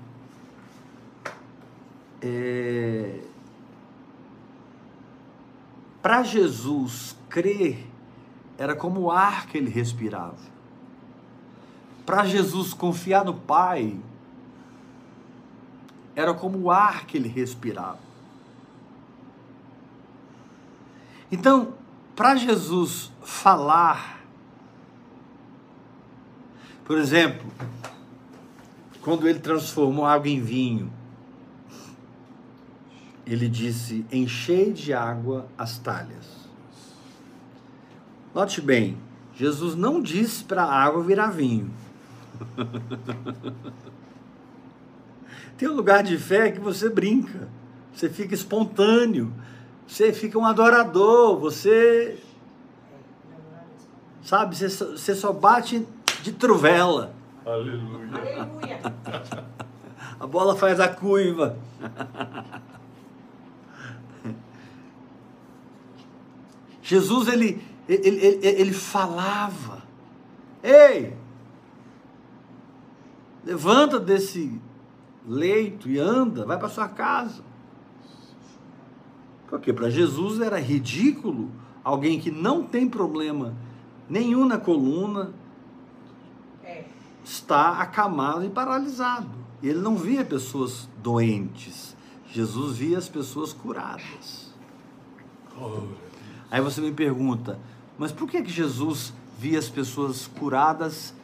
[2.22, 3.22] é,
[6.02, 7.86] para Jesus crer
[8.58, 10.58] era como o ar que ele respirava.
[12.06, 14.00] Para Jesus confiar no Pai
[16.16, 18.00] era como o ar que ele respirava.
[21.32, 21.74] Então,
[22.18, 24.26] para Jesus falar,
[26.84, 27.46] por exemplo,
[29.02, 30.92] quando ele transformou água em vinho,
[33.24, 36.50] ele disse: Enchei de água as talhas.
[38.34, 38.98] Note bem,
[39.36, 41.72] Jesus não disse para a água virar vinho.
[45.56, 47.48] Tem um lugar de fé que você brinca,
[47.94, 49.32] você fica espontâneo,
[49.88, 52.22] você fica um adorador, você.
[54.22, 55.88] Sabe, você só, você só bate
[56.22, 57.14] de truvela.
[57.46, 58.10] Aleluia.
[58.14, 58.80] Aleluia.
[60.20, 61.58] A bola faz a curva.
[66.82, 69.84] Jesus, ele, ele, ele, ele falava.
[70.64, 71.16] Ei!
[73.46, 74.60] Levanta desse
[75.26, 77.47] leito e anda, vai para sua casa.
[79.48, 81.50] Porque para Jesus era ridículo
[81.84, 83.56] alguém que não tem problema
[84.10, 85.32] nenhum na coluna
[86.64, 86.84] é.
[87.24, 89.30] está acamado e paralisado.
[89.62, 91.96] Ele não via pessoas doentes.
[92.30, 94.54] Jesus via as pessoas curadas.
[96.52, 97.60] Aí você me pergunta,
[97.98, 101.16] mas por que, que Jesus via as pessoas curadas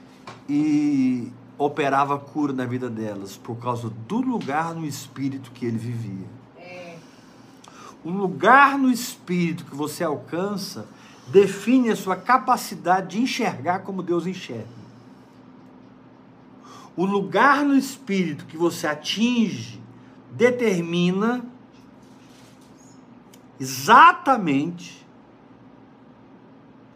[0.50, 3.38] e operava cura na vida delas?
[3.38, 6.43] Por causa do lugar no espírito que ele vivia
[8.04, 10.88] o lugar no espírito que você alcança
[11.28, 14.84] define a sua capacidade de enxergar como Deus enxerga.
[16.96, 19.82] O lugar no espírito que você atinge
[20.32, 21.44] determina
[23.60, 25.04] exatamente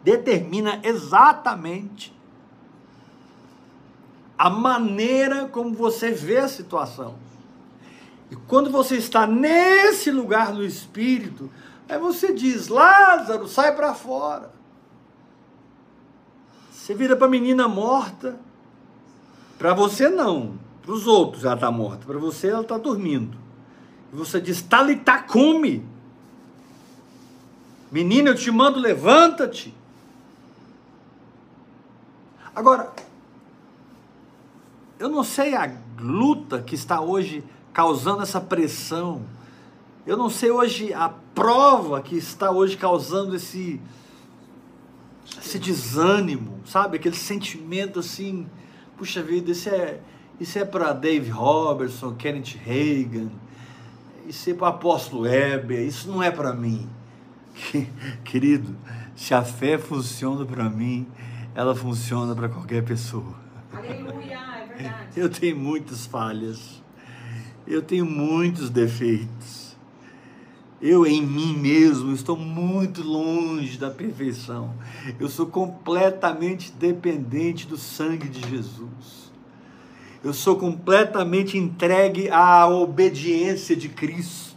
[0.02, 2.14] determina exatamente
[4.38, 7.16] a maneira como você vê a situação.
[8.30, 11.50] E quando você está nesse lugar do Espírito,
[11.88, 14.52] aí você diz: Lázaro, sai para fora.
[16.70, 18.38] Você vira para a menina morta.
[19.58, 20.58] Para você não.
[20.82, 22.06] Para os outros ela está morta.
[22.06, 23.36] Para você ela está dormindo.
[24.12, 25.86] E você diz: Talita, come.
[27.90, 29.74] Menina, eu te mando, levanta-te.
[32.54, 32.92] Agora,
[34.98, 37.44] eu não sei a luta que está hoje
[37.78, 39.22] causando essa pressão.
[40.04, 43.80] Eu não sei hoje a prova que está hoje causando esse
[45.40, 46.96] esse desânimo, sabe?
[46.96, 48.48] Aquele sentimento assim,
[48.96, 50.00] puxa vida, isso é
[50.40, 53.30] isso é para Dave Robertson, Kenneth Reagan,
[54.26, 56.90] isso é para o apóstolo Weber, isso não é para mim.
[58.24, 58.74] Querido,
[59.14, 61.06] se a fé funciona para mim,
[61.54, 63.36] ela funciona para qualquer pessoa.
[63.72, 65.10] Aleluia, é verdade.
[65.14, 66.77] Eu tenho muitas falhas.
[67.68, 69.76] Eu tenho muitos defeitos.
[70.80, 74.74] Eu em mim mesmo estou muito longe da perfeição.
[75.20, 79.30] Eu sou completamente dependente do sangue de Jesus.
[80.22, 84.56] Eu sou completamente entregue à obediência de Cristo.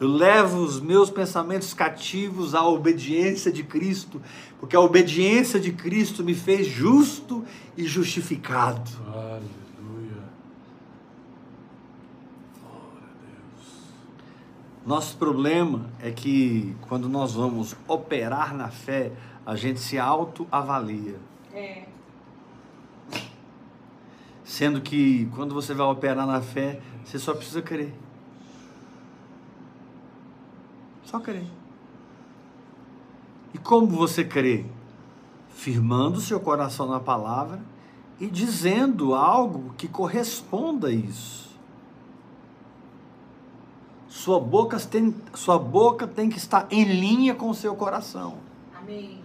[0.00, 4.20] Eu levo os meus pensamentos cativos à obediência de Cristo,
[4.58, 7.44] porque a obediência de Cristo me fez justo
[7.76, 8.90] e justificado.
[9.06, 10.24] Aleluia.
[12.62, 13.66] Glória a Deus.
[14.86, 19.12] Nosso problema é que quando nós vamos operar na fé,
[19.44, 21.18] a gente se autoavalia.
[21.52, 21.84] É.
[24.42, 27.94] Sendo que quando você vai operar na fé, você só precisa crer.
[31.04, 31.46] Só crer.
[33.52, 34.64] E como você crê?
[35.50, 37.60] Firmando seu coração na palavra
[38.18, 41.49] e dizendo algo que corresponda a isso.
[44.10, 48.38] Sua boca tem, sua boca tem que estar em linha com o seu coração.
[48.76, 49.20] Amém.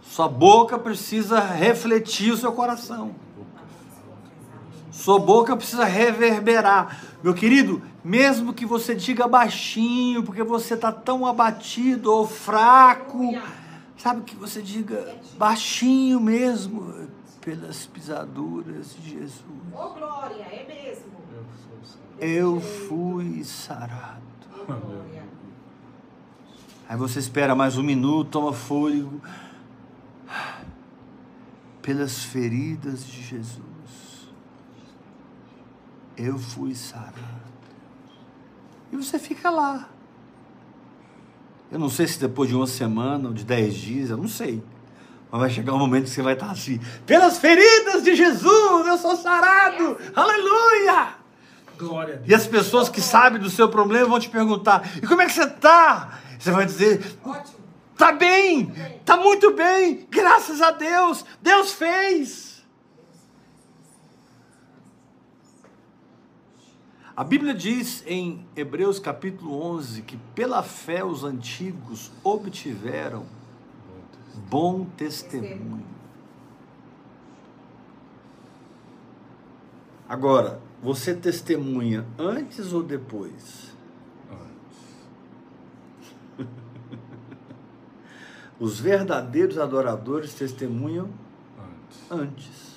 [0.00, 3.14] Sua boca precisa refletir o seu coração.
[4.90, 6.98] Sua boca precisa reverberar.
[7.22, 13.38] Meu querido, mesmo que você diga baixinho, porque você está tão abatido ou fraco,
[13.98, 17.08] sabe que você diga baixinho mesmo,
[17.40, 19.42] pelas pisaduras de Jesus.
[19.74, 21.21] Oh, glória, é mesmo.
[22.24, 24.22] Eu fui sarado.
[26.88, 29.20] Aí você espera mais um minuto, toma fôlego.
[31.82, 34.28] Pelas feridas de Jesus
[36.16, 37.42] eu fui sarado.
[38.92, 39.88] E você fica lá.
[41.72, 44.62] Eu não sei se depois de uma semana ou de dez dias, eu não sei.
[45.28, 48.96] Mas vai chegar um momento que você vai estar assim: pelas feridas de Jesus, eu
[48.96, 49.98] sou sarado.
[50.14, 51.21] Aleluia!
[51.82, 52.28] Glória a Deus.
[52.28, 55.32] E as pessoas que sabem do seu problema vão te perguntar: e como é que
[55.32, 56.20] você está?
[56.38, 57.62] Você vai dizer: Ótimo.
[57.96, 58.72] Tá bem,
[59.04, 62.64] tá muito bem, graças a Deus, Deus fez.
[67.14, 73.26] A Bíblia diz em Hebreus capítulo 11 que pela fé os antigos obtiveram
[74.48, 75.84] bom testemunho.
[80.08, 83.72] Agora, você testemunha antes ou depois?
[86.38, 86.48] Antes.
[88.58, 91.08] Os verdadeiros adoradores testemunham
[91.56, 92.10] Antes.
[92.10, 92.72] antes.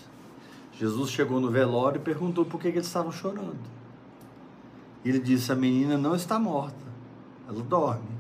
[0.74, 3.58] Jesus chegou no velório e perguntou por que, que eles estavam chorando.
[5.04, 6.76] Ele disse: A menina não está morta,
[7.48, 8.16] ela dorme.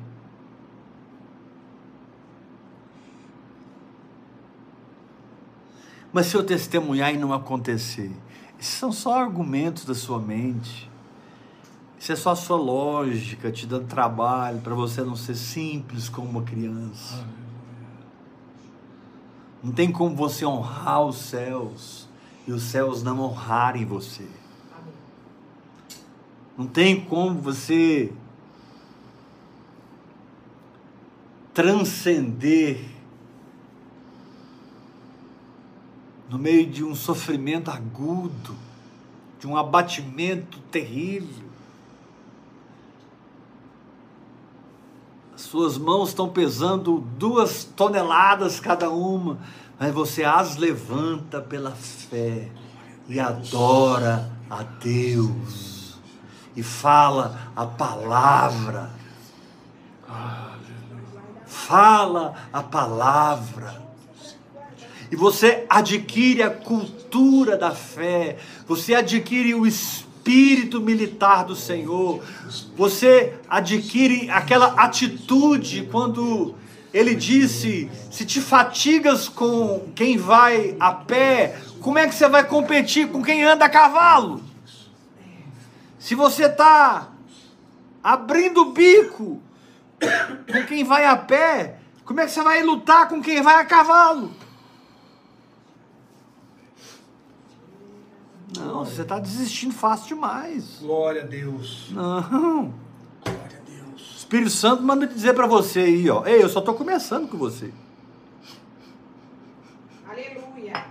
[6.11, 8.09] Mas se eu testemunhar e não acontecer,
[8.59, 10.89] esses são só argumentos da sua mente.
[11.99, 16.29] Isso é só a sua lógica te dando trabalho para você não ser simples como
[16.29, 17.25] uma criança.
[19.63, 22.07] Não tem como você honrar os céus
[22.47, 24.27] e os céus não honrarem você.
[26.57, 28.13] Não tem como você
[31.53, 32.94] transcender
[36.29, 38.55] no meio de um sofrimento agudo,
[39.39, 41.45] de um abatimento terrível.
[45.35, 49.37] As suas mãos estão pesando duas toneladas cada uma,
[49.79, 52.49] mas você as levanta pela fé
[53.07, 55.97] e adora a Deus
[56.55, 58.89] e fala a palavra.
[61.45, 63.84] Fala a palavra.
[65.15, 68.35] E você adquire a cultura da fé,
[68.67, 72.21] você adquire o espírito militar do Senhor,
[72.75, 76.53] você adquire aquela atitude quando
[76.93, 82.43] ele disse: se te fatigas com quem vai a pé, como é que você vai
[82.43, 84.43] competir com quem anda a cavalo?
[85.97, 87.07] Se você está
[88.03, 89.41] abrindo o bico
[90.51, 93.63] com quem vai a pé, como é que você vai lutar com quem vai a
[93.63, 94.43] cavalo?
[98.57, 100.79] Não, você está desistindo fácil demais.
[100.81, 101.89] Glória a Deus.
[101.91, 102.73] Não.
[103.23, 104.13] Glória a Deus.
[104.13, 106.25] O Espírito Santo manda dizer para você aí, ó.
[106.25, 107.71] Ei, eu só estou começando com você.
[110.07, 110.85] Aleluia.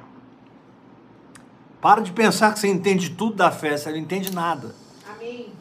[1.80, 4.74] Para de pensar que você entende tudo da fé, você não entende nada.
[5.14, 5.52] Amém.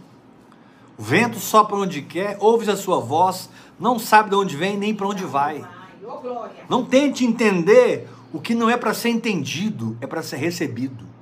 [0.97, 3.49] O vento sopra onde quer, ouve a sua voz,
[3.80, 5.68] não sabe de onde vem nem para onde vai.
[6.01, 6.66] Glória.
[6.70, 11.12] Não tente entender o que não é para ser entendido, é para ser recebido.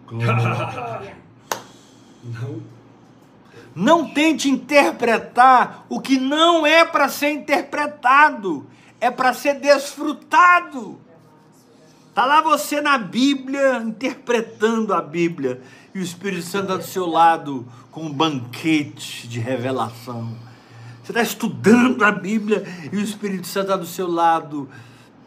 [2.24, 2.62] Não.
[3.74, 8.68] Não tente interpretar o que não é para ser interpretado,
[9.00, 11.00] é para ser desfrutado.
[12.14, 15.62] Tá lá você na Bíblia interpretando a Bíblia
[15.96, 20.36] e o Espírito Santo do seu lado com um banquete de revelação.
[21.02, 24.70] Você está estudando a Bíblia e o Espírito Santo está do seu lado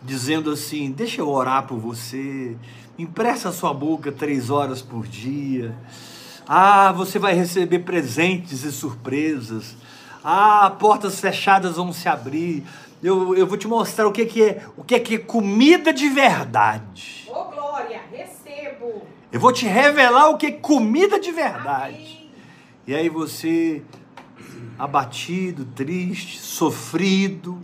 [0.02, 2.56] dizendo assim: Deixa eu orar por você,
[2.98, 5.74] empresta a sua boca três horas por dia.
[6.46, 9.76] Ah, você vai receber presentes e surpresas.
[10.22, 12.64] Ah, portas fechadas vão se abrir.
[13.02, 16.08] Eu, eu vou te mostrar o que, que é o que, que é comida de
[16.08, 17.28] verdade.
[17.28, 18.00] Ô, glória.
[18.10, 19.02] Recebo.
[19.32, 21.96] Eu vou te revelar o que é comida de verdade.
[21.96, 22.30] Amém.
[22.86, 23.82] E aí você,
[24.78, 27.62] abatido, triste, sofrido.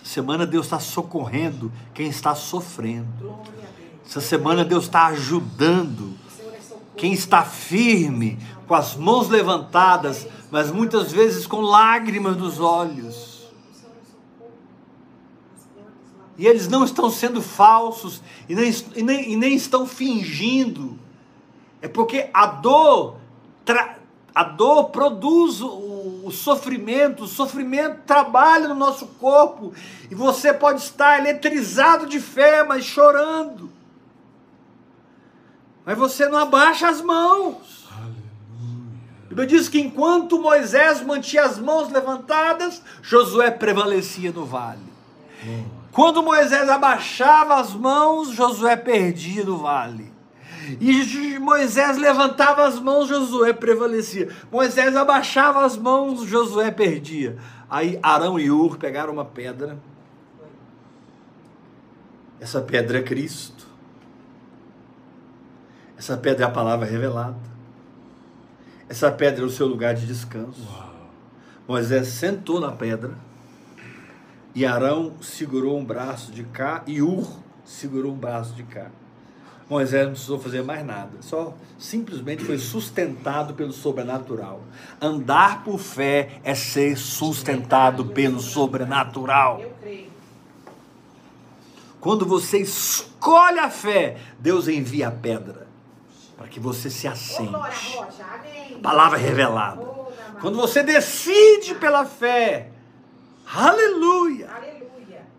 [0.00, 3.06] Essa semana Deus está socorrendo quem está sofrendo.
[3.18, 3.73] Glória.
[4.06, 6.14] Essa semana Deus está ajudando
[6.96, 13.48] quem está firme, com as mãos levantadas, mas muitas vezes com lágrimas nos olhos.
[16.36, 20.98] E eles não estão sendo falsos e nem, e nem, e nem estão fingindo.
[21.80, 23.16] É porque a dor,
[23.64, 23.98] tra-
[24.34, 29.72] a dor produz o, o sofrimento, o sofrimento trabalha no nosso corpo.
[30.10, 33.70] E você pode estar eletrizado de fé, mas chorando.
[35.84, 37.88] Mas você não abaixa as mãos.
[39.24, 44.94] A Bíblia diz que enquanto Moisés mantinha as mãos levantadas, Josué prevalecia no vale.
[45.92, 50.12] Quando Moisés abaixava as mãos, Josué perdia no vale.
[50.80, 54.34] E Moisés levantava as mãos, Josué prevalecia.
[54.50, 57.36] Moisés abaixava as mãos, Josué perdia.
[57.68, 59.78] Aí Arão e Ur pegaram uma pedra.
[62.40, 63.73] Essa pedra é Cristo.
[65.96, 67.36] Essa pedra é a palavra revelada.
[68.88, 70.66] Essa pedra é o seu lugar de descanso.
[71.66, 73.12] Moisés sentou na pedra
[74.54, 77.26] e Arão segurou um braço de cá e Ur
[77.64, 78.90] segurou um braço de cá.
[79.68, 84.60] Moisés não precisou fazer mais nada, só simplesmente foi sustentado pelo sobrenatural.
[85.00, 89.60] Andar por fé é ser sustentado pelo sobrenatural.
[89.60, 90.12] Eu creio.
[91.98, 95.63] Quando você escolhe a fé, Deus envia a pedra
[96.36, 97.52] para que você se assente.
[98.82, 99.82] Palavra revelada.
[100.40, 102.70] Quando você decide pela fé,
[103.46, 104.50] aleluia.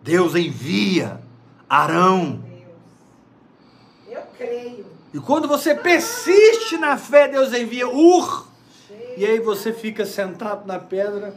[0.02, 1.20] Deus envia
[1.68, 2.44] Arão.
[4.08, 4.86] Eu creio.
[5.12, 8.46] E quando você persiste na fé, Deus envia Ur.
[9.16, 11.34] E aí você fica sentado na pedra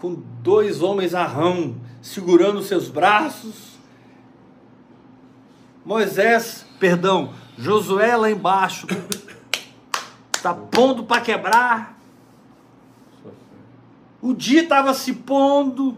[0.00, 3.78] com dois homens Arão segurando seus braços.
[5.84, 8.86] Moisés, perdão, Josué lá embaixo
[10.34, 11.98] está pondo para quebrar.
[14.22, 15.94] O dia estava se pondo.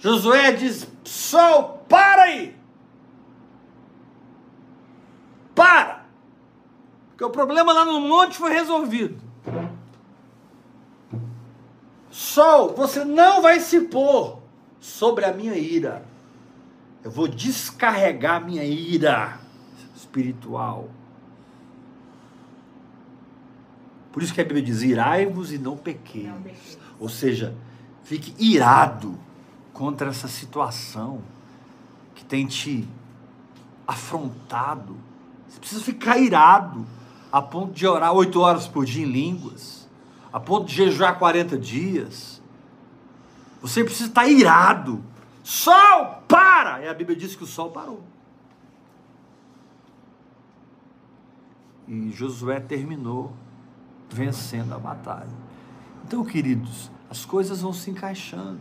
[0.00, 2.56] Josué diz: Sol, para aí!
[5.54, 6.04] Para!
[7.10, 9.22] Porque o problema lá no monte foi resolvido.
[12.10, 14.42] Sol, você não vai se pôr
[14.80, 16.04] sobre a minha ira.
[17.04, 19.43] Eu vou descarregar minha ira
[20.14, 20.88] espiritual.
[24.12, 26.26] Por isso que a Bíblia diz: irai-vos e não pequeis.
[26.26, 26.78] Não pequeis.
[27.00, 27.54] Ou seja,
[28.04, 29.18] fique irado
[29.72, 31.20] contra essa situação
[32.14, 32.88] que tem te
[33.86, 34.96] afrontado.
[35.48, 36.86] Você precisa ficar irado
[37.32, 39.88] a ponto de orar oito horas por dia em línguas,
[40.32, 42.40] a ponto de jejuar 40 dias.
[43.60, 45.02] Você precisa estar irado.
[45.42, 46.82] Sol, para!
[46.82, 48.13] E a Bíblia diz que o sol parou.
[51.86, 53.32] E Josué terminou
[54.08, 55.28] vencendo a batalha.
[56.06, 58.60] Então, queridos, as coisas vão se encaixando.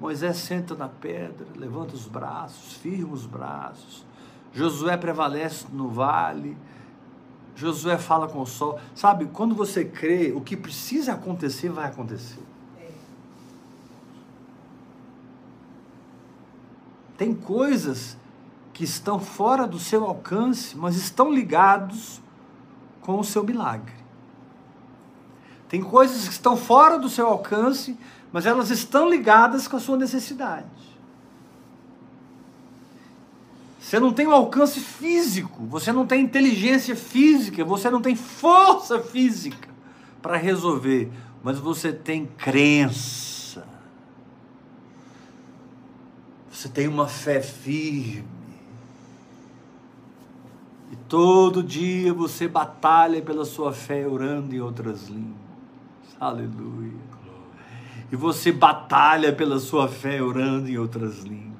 [0.00, 4.04] Moisés senta na pedra, levanta os braços, firma os braços.
[4.52, 6.56] Josué prevalece no vale.
[7.54, 8.78] Josué fala com o sol.
[8.94, 12.42] Sabe, quando você crê, o que precisa acontecer vai acontecer.
[17.16, 18.16] Tem coisas
[18.74, 22.20] que estão fora do seu alcance, mas estão ligados
[23.00, 23.94] com o seu milagre.
[25.68, 27.96] Tem coisas que estão fora do seu alcance,
[28.32, 30.66] mas elas estão ligadas com a sua necessidade.
[33.78, 38.98] Você não tem um alcance físico, você não tem inteligência física, você não tem força
[38.98, 39.68] física
[40.20, 41.12] para resolver,
[41.44, 43.64] mas você tem crença.
[46.50, 48.33] Você tem uma fé firme.
[50.92, 55.44] E todo dia você batalha pela sua fé orando em outras línguas.
[56.20, 56.92] Aleluia.
[58.12, 61.54] E você batalha pela sua fé orando em outras línguas.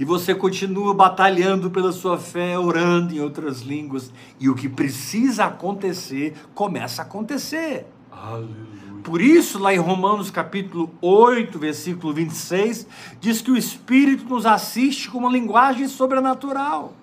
[0.00, 4.10] E você continua batalhando pela sua fé, orando em outras línguas.
[4.40, 7.86] E o que precisa acontecer, começa a acontecer.
[8.10, 8.80] Aleluia.
[9.04, 12.86] Por isso, lá em Romanos capítulo 8, versículo 26,
[13.20, 16.94] diz que o Espírito nos assiste com uma linguagem sobrenatural.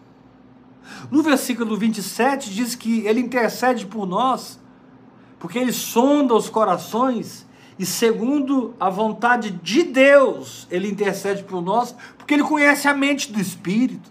[1.12, 4.60] No versículo 27 diz que ele intercede por nós,
[5.40, 7.48] porque ele sonda os corações
[7.80, 13.32] e segundo a vontade de Deus, ele intercede por nós, porque ele conhece a mente
[13.32, 14.10] do Espírito.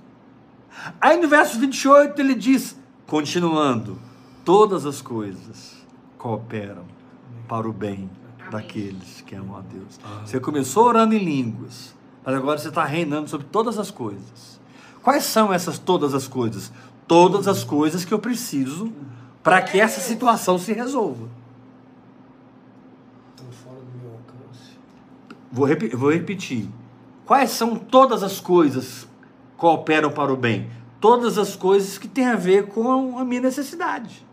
[1.01, 3.99] Aí no verso 28 ele diz: continuando,
[4.45, 5.85] todas as coisas
[6.17, 6.85] cooperam
[7.49, 8.09] para o bem
[8.51, 9.99] daqueles que amam a Deus.
[10.25, 14.56] Você começou orando em línguas, mas agora você está reinando sobre todas as coisas.
[15.07, 16.73] Quais são essas todas as coisas?
[17.07, 18.93] Todas as coisas que eu preciso
[19.41, 21.29] para que essa situação se resolva.
[25.53, 26.69] Vou, rep vou repetir.
[27.25, 30.69] Quais são todas as coisas que cooperam para o bem?
[31.01, 34.27] Todas as coisas que têm a ver com a minha necessidade.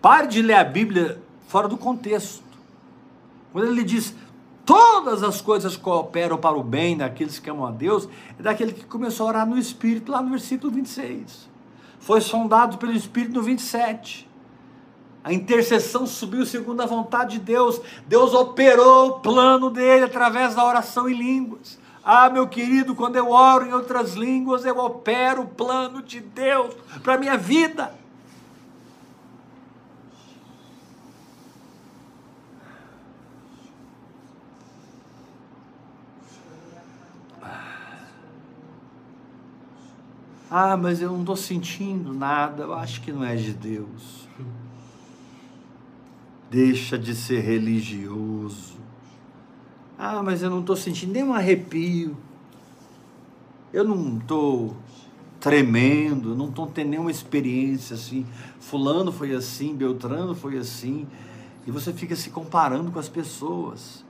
[0.00, 2.42] Pare de ler a Bíblia fora do contexto.
[3.52, 4.14] Quando ele diz
[4.64, 8.08] todas as coisas cooperam para o bem daqueles que amam a Deus,
[8.38, 11.48] é daquele que começou a orar no Espírito, lá no versículo 26.
[11.98, 14.28] Foi sondado pelo Espírito no 27.
[15.22, 17.80] A intercessão subiu segundo a vontade de Deus.
[18.06, 21.78] Deus operou o plano dele através da oração em línguas.
[22.02, 26.74] Ah, meu querido, quando eu oro em outras línguas, eu opero o plano de Deus
[27.02, 27.99] para a minha vida.
[40.50, 44.28] Ah, mas eu não estou sentindo nada, eu acho que não é de Deus.
[46.50, 48.74] Deixa de ser religioso.
[49.96, 52.16] Ah, mas eu não estou sentindo nenhum arrepio.
[53.72, 54.76] Eu não estou
[55.38, 58.26] tremendo, não estou tendo nenhuma experiência assim.
[58.58, 61.06] Fulano foi assim, Beltrano foi assim.
[61.64, 64.04] E você fica se comparando com as pessoas.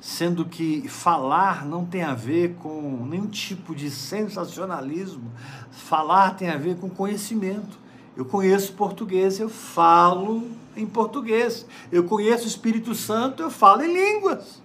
[0.00, 5.32] Sendo que falar não tem a ver com nenhum tipo de sensacionalismo.
[5.70, 7.78] Falar tem a ver com conhecimento.
[8.16, 11.66] Eu conheço português, eu falo em português.
[11.90, 14.62] Eu conheço o Espírito Santo, eu falo em línguas.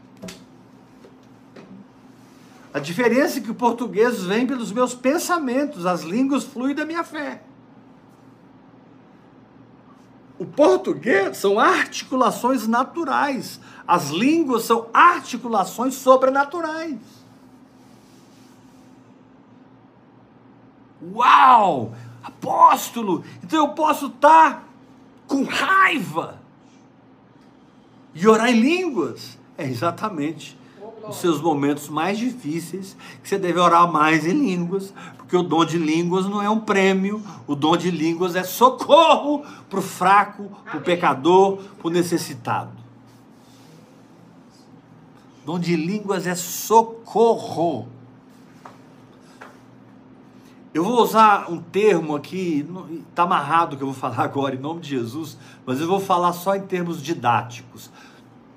[2.73, 7.03] A diferença é que o português vem pelos meus pensamentos, as línguas fluem da minha
[7.03, 7.43] fé.
[10.43, 16.97] O português são articulações naturais, as línguas são articulações sobrenaturais.
[21.13, 21.93] Uau!
[22.21, 23.23] Apóstolo!
[23.41, 24.67] Então eu posso estar
[25.27, 26.37] com raiva
[28.13, 29.37] e orar em línguas.
[29.57, 30.57] É exatamente
[31.07, 35.65] os seus momentos mais difíceis que você deve orar mais em línguas, porque o dom
[35.65, 40.49] de línguas não é um prêmio, o dom de línguas é socorro para o fraco,
[40.63, 42.71] para o pecador, para o necessitado.
[45.41, 47.87] O dom de línguas é socorro.
[50.73, 52.65] Eu vou usar um termo aqui,
[53.09, 56.33] está amarrado que eu vou falar agora em nome de Jesus, mas eu vou falar
[56.33, 57.91] só em termos didáticos.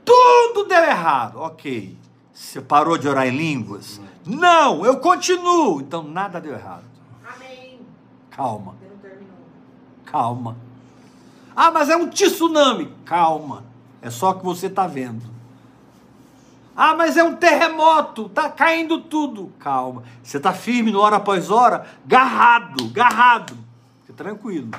[0.03, 2.06] Tudo deu errado, ok.
[2.37, 3.99] Você parou de orar em línguas?
[4.27, 5.81] Não, eu continuo.
[5.81, 6.85] Então nada deu errado.
[7.35, 7.81] Amém.
[8.31, 8.77] Calma.
[10.05, 10.55] Calma.
[11.57, 12.93] Ah, mas é um tsunami.
[13.07, 13.65] Calma.
[14.03, 15.25] É só o que você está vendo.
[16.77, 19.51] Ah, mas é um terremoto, tá caindo tudo.
[19.59, 20.03] Calma.
[20.23, 23.57] Você está firme no hora após hora, garrado, garrado.
[24.03, 24.73] Fique tranquilo.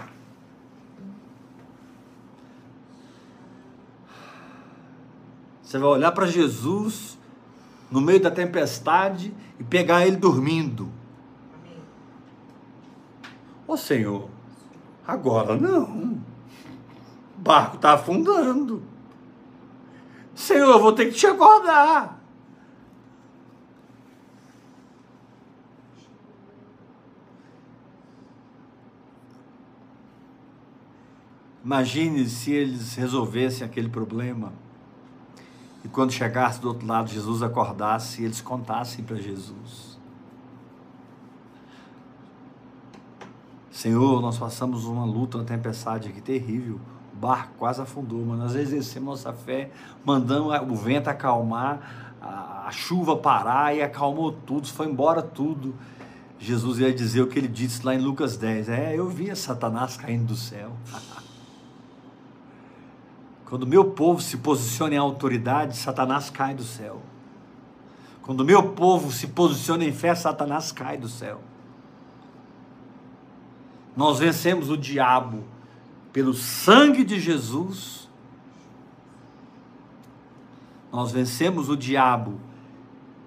[5.64, 7.16] Você vai olhar para Jesus
[7.89, 10.91] no meio da tempestade e pegar ele dormindo.
[13.67, 14.29] Ô oh, Senhor,
[15.05, 16.17] agora não.
[17.38, 18.81] O barco está afundando.
[20.33, 22.17] Senhor, eu vou ter que te acordar.
[31.63, 34.53] Imagine se eles resolvessem aquele problema
[35.88, 39.97] e quando chegasse do outro lado, Jesus acordasse e eles contassem para Jesus.
[43.71, 46.77] Senhor, nós passamos uma luta, uma tempestade aqui terrível.
[47.13, 49.71] O barco quase afundou, mas nós exercemos nossa fé,
[50.03, 55.73] mandamos o vento acalmar, a chuva parar e acalmou tudo, foi embora tudo.
[56.38, 58.67] Jesus ia dizer o que ele disse lá em Lucas 10.
[58.67, 60.73] É, eu via Satanás caindo do céu.
[63.48, 67.02] Quando meu povo se posiciona em autoridade, Satanás cai do céu.
[68.22, 71.39] Quando meu povo se posiciona em fé, Satanás cai do céu.
[73.95, 75.45] Nós vencemos o diabo
[76.12, 78.10] pelo sangue de Jesus.
[80.91, 82.41] Nós vencemos o diabo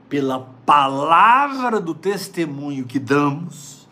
[0.07, 3.89] pela palavra do testemunho que damos,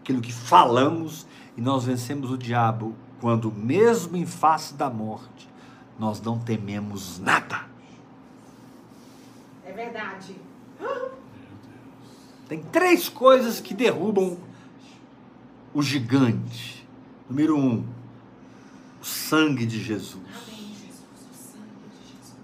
[0.00, 1.26] aquilo que falamos,
[1.56, 5.48] e nós vencemos o diabo quando, mesmo em face da morte,
[5.98, 7.66] nós não tememos nada.
[9.64, 10.34] É verdade.
[12.48, 14.38] Tem três coisas que derrubam
[15.72, 16.86] o gigante.
[17.28, 17.84] Número um,
[19.00, 20.20] o sangue de Jesus.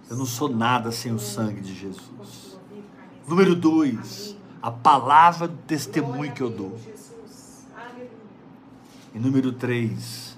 [0.09, 2.57] Eu não sou nada sem o sangue de Jesus.
[3.27, 6.79] Número dois, a palavra do testemunho que eu dou.
[9.13, 10.36] E número três,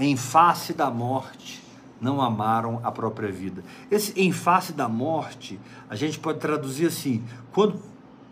[0.00, 1.62] em face da morte,
[2.00, 3.62] não amaram a própria vida.
[3.90, 7.22] Esse em face da morte, a gente pode traduzir assim:
[7.52, 7.80] quando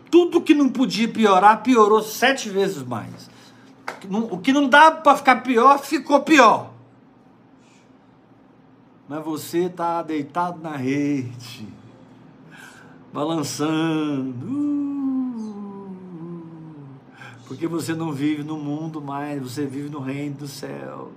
[0.09, 3.29] tudo que não podia piorar, piorou sete vezes mais.
[4.09, 6.71] O que não dá para ficar pior, ficou pior.
[9.07, 11.67] Mas você está deitado na rede,
[13.11, 14.45] balançando.
[14.45, 15.89] Uh,
[17.47, 21.09] porque você não vive no mundo mais, você vive no reino dos céus.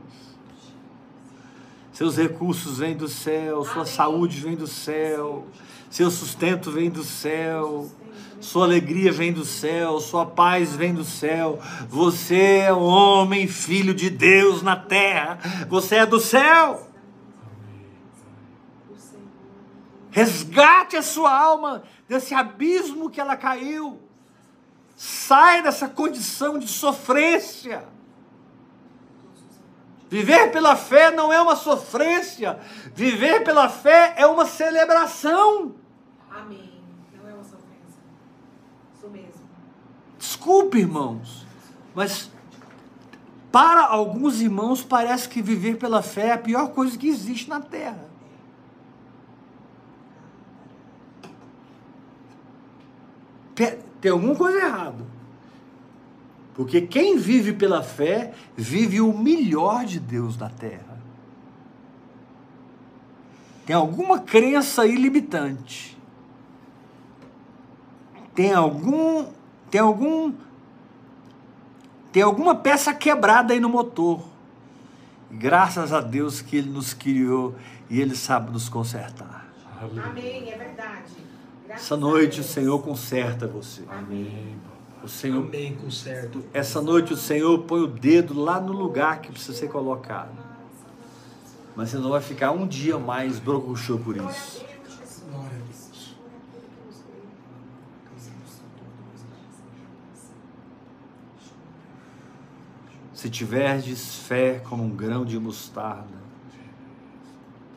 [1.93, 5.47] Seus recursos vêm do céu, sua saúde vem do céu,
[5.91, 7.87] seu sustento vem do céu,
[8.41, 11.61] sua alegria vem do céu, sua paz vem do céu.
[11.89, 15.39] Você é um homem, filho de Deus na terra,
[15.69, 16.89] você é do céu.
[20.11, 24.01] Resgate a sua alma desse abismo que ela caiu.
[24.97, 27.85] Sai dessa condição de sofrência.
[30.13, 32.59] Viver pela fé não é uma sofrência.
[32.95, 35.75] Viver pela fé é uma celebração.
[36.31, 36.71] Amém.
[37.17, 37.99] Não é uma sofrência.
[38.95, 39.49] Isso mesmo.
[40.19, 41.47] Desculpe, irmãos,
[41.95, 42.31] mas
[43.51, 47.61] para alguns irmãos parece que viver pela fé é a pior coisa que existe na
[47.61, 48.05] terra.
[53.55, 55.07] Tem alguma coisa errada.
[56.55, 61.01] Porque quem vive pela fé, vive o melhor de Deus na terra.
[63.65, 65.97] Tem alguma crença ilimitante.
[68.35, 69.27] Tem algum.
[69.71, 70.33] Tem algum.
[72.11, 74.23] Tem alguma peça quebrada aí no motor.
[75.31, 77.55] Graças a Deus que Ele nos criou
[77.89, 79.49] e Ele sabe nos consertar.
[79.81, 81.15] Amém, é verdade.
[81.67, 83.83] Graças Essa noite o Senhor conserta você.
[83.89, 84.59] Amém.
[85.03, 86.45] O Senhor, Amém, com certo.
[86.55, 90.31] Essa noite o Senhor põe o dedo lá no lugar que precisa ser colocado.
[91.75, 94.65] Mas você não vai ficar um dia mais brocochô por isso.
[95.29, 96.17] Glória a Deus.
[103.13, 106.23] Se tiverdes fé como um grão de mostarda,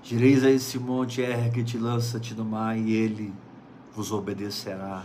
[0.04, 3.34] direis a esse monte, ergue-te, lança-te no mar, e ele
[3.96, 5.04] vos obedecerá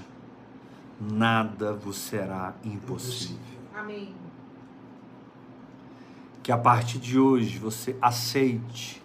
[1.01, 3.38] nada vos será impossível.
[3.74, 4.14] Amém.
[6.42, 9.03] Que a partir de hoje você aceite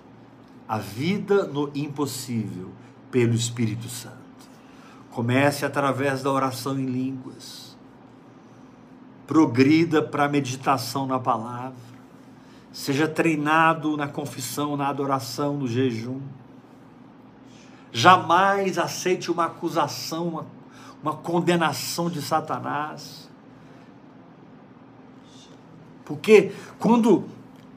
[0.68, 2.72] a vida no impossível
[3.12, 4.16] pelo Espírito Santo.
[5.12, 7.78] Comece através da oração em línguas.
[9.26, 11.76] Progrida para a meditação na palavra.
[12.74, 16.20] Seja treinado na confissão, na adoração, no jejum.
[17.92, 20.46] Jamais aceite uma acusação, uma
[21.06, 23.30] uma condenação de Satanás.
[26.04, 27.26] Porque quando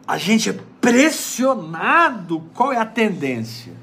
[0.06, 3.74] a gente é pressionado, qual é a tendência?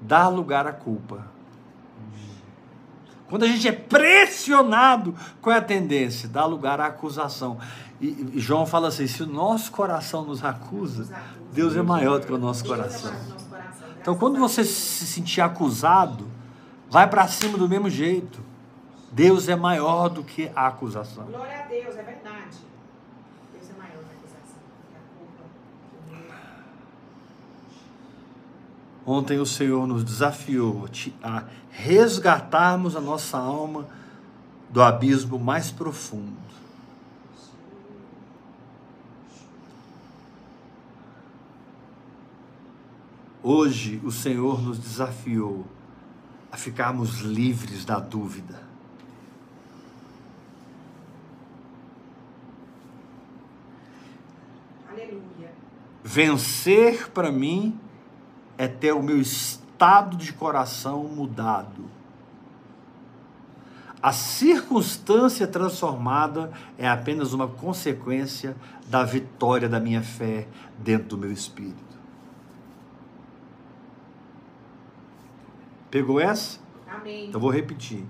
[0.00, 1.24] Dar lugar à culpa.
[3.28, 6.28] Quando a gente é pressionado, qual é a tendência?
[6.28, 7.58] Dar lugar à acusação.
[8.00, 11.08] E, e João fala assim: se o nosso coração nos acusa,
[11.52, 13.14] Deus é maior do que o nosso coração.
[14.00, 16.26] Então, quando você se sentir acusado,
[16.92, 18.38] Vai para cima do mesmo jeito.
[19.10, 21.24] Deus é maior do que a acusação.
[21.24, 22.58] Glória a Deus, é verdade.
[23.50, 26.30] Deus é maior que a acusação, que a culpa.
[29.06, 30.86] Ontem o Senhor nos desafiou
[31.22, 33.86] a resgatarmos a nossa alma
[34.68, 36.36] do abismo mais profundo.
[43.42, 45.64] Hoje o Senhor nos desafiou
[46.52, 48.60] a ficarmos livres da dúvida.
[54.90, 55.50] Aleluia.
[56.04, 57.80] Vencer para mim
[58.58, 61.90] é ter o meu estado de coração mudado.
[64.02, 68.54] A circunstância transformada é apenas uma consequência
[68.88, 70.46] da vitória da minha fé
[70.76, 71.91] dentro do meu espírito.
[75.92, 76.58] Pegou essa?
[76.88, 77.26] Amém.
[77.28, 78.02] Então vou repetir.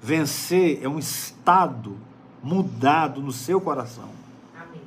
[0.00, 1.98] Vencer é um estado
[2.42, 4.08] mudado no seu coração.
[4.56, 4.80] Amém.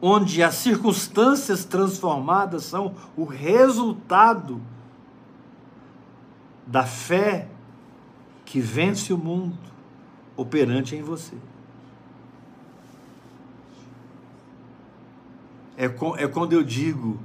[0.00, 4.62] Onde as circunstâncias transformadas são o resultado
[6.66, 7.46] da fé
[8.46, 9.58] que vence o mundo
[10.38, 11.36] operante em você.
[15.76, 17.20] É, é quando eu digo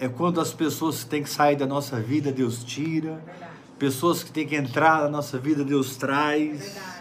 [0.00, 3.22] é quando as pessoas que têm que sair da nossa vida, Deus tira.
[3.26, 6.58] É pessoas que têm que entrar na nossa vida, Deus traz.
[6.60, 6.98] Verdade.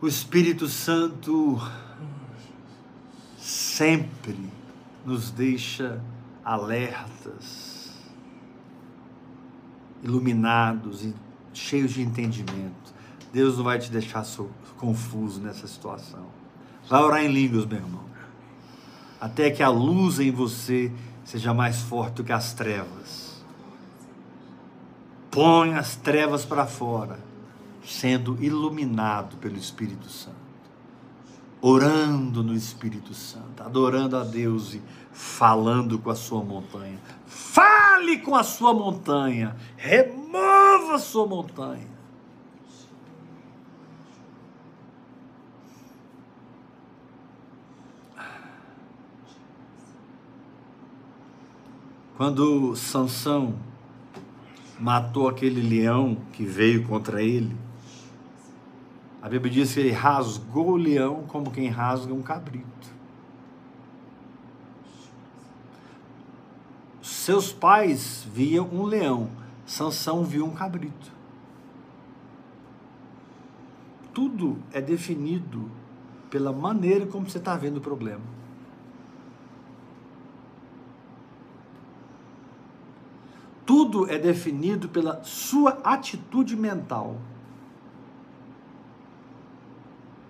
[0.00, 1.58] O Espírito Santo
[3.38, 4.38] sempre
[5.04, 6.00] nos deixa
[6.44, 7.94] alertas,
[10.02, 11.14] iluminados e
[11.52, 12.94] cheios de entendimento.
[13.32, 14.24] Deus não vai te deixar
[14.76, 16.26] confuso nessa situação.
[16.88, 18.15] Vai orar em línguas, meu irmão
[19.20, 20.92] até que a luz em você
[21.24, 23.42] seja mais forte do que as trevas.
[25.30, 27.18] Põe as trevas para fora,
[27.84, 30.46] sendo iluminado pelo Espírito Santo.
[31.60, 36.98] Orando no Espírito Santo, adorando a Deus e falando com a sua montanha.
[37.26, 41.95] Fale com a sua montanha, remova a sua montanha.
[52.16, 53.54] Quando Sansão
[54.80, 57.54] matou aquele leão que veio contra ele,
[59.20, 62.66] a Bíblia diz que ele rasgou o leão como quem rasga um cabrito.
[67.02, 69.28] Seus pais viam um leão,
[69.66, 71.12] Sansão viu um cabrito.
[74.14, 75.70] Tudo é definido
[76.30, 78.35] pela maneira como você está vendo o problema.
[83.66, 87.16] Tudo é definido pela sua atitude mental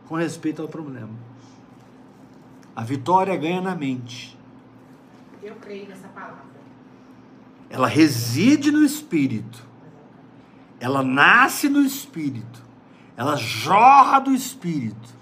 [0.08, 1.10] com respeito ao problema.
[2.74, 4.36] A vitória ganha na mente.
[5.42, 6.44] Eu creio nessa palavra.
[7.68, 9.64] Ela reside no espírito.
[10.78, 12.62] Ela nasce no espírito.
[13.16, 15.14] Ela jorra do espírito.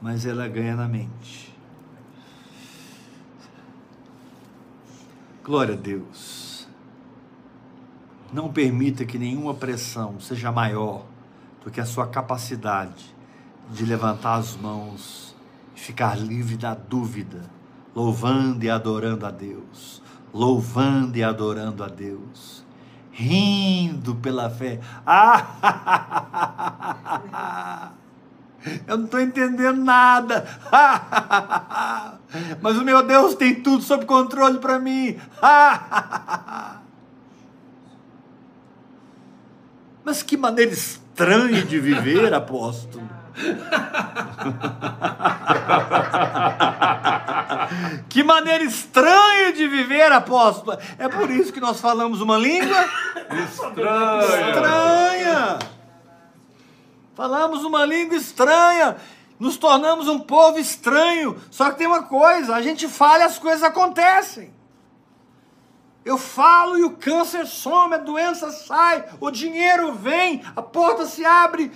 [0.00, 1.57] Mas ela ganha na mente.
[5.48, 6.68] Glória a Deus.
[8.30, 11.06] Não permita que nenhuma pressão seja maior
[11.64, 13.16] do que a sua capacidade
[13.70, 15.34] de levantar as mãos
[15.74, 17.48] e ficar livre da dúvida,
[17.94, 20.02] louvando e adorando a Deus,
[20.34, 22.62] louvando e adorando a Deus,
[23.10, 24.80] rindo pela fé.
[25.06, 25.54] Ah!
[28.86, 30.46] Eu não estou entendendo nada.
[32.60, 35.18] Mas o meu Deus tem tudo sob controle para mim.
[40.04, 43.08] Mas que maneira estranha de viver, apóstolo.
[48.08, 50.78] que maneira estranha de viver, apóstolo.
[50.98, 52.84] É por isso que nós falamos uma língua
[53.30, 54.48] estranha.
[54.48, 55.77] estranha.
[57.18, 58.96] Falamos uma língua estranha,
[59.40, 61.36] nos tornamos um povo estranho.
[61.50, 64.54] Só que tem uma coisa: a gente fala e as coisas acontecem.
[66.04, 71.24] Eu falo e o câncer some, a doença sai, o dinheiro vem, a porta se
[71.24, 71.72] abre.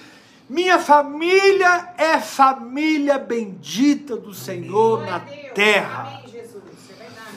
[0.49, 6.19] Minha família é família bendita do Senhor na terra.
[6.19, 6.63] Amém, Jesus.
[6.89, 7.37] É verdade.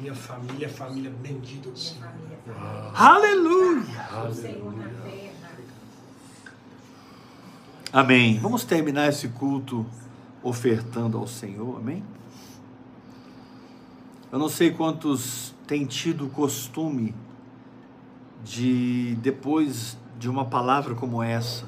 [0.00, 2.10] Minha família é família bendita do Senhor.
[2.92, 3.84] Aleluia.
[4.28, 5.10] O Senhor na terra.
[7.92, 8.38] Amém.
[8.38, 9.84] Vamos terminar esse culto
[10.42, 12.04] ofertando ao Senhor, amém?
[14.30, 17.14] Eu não sei quantos têm tido o costume
[18.44, 21.66] de, depois de uma palavra como essa,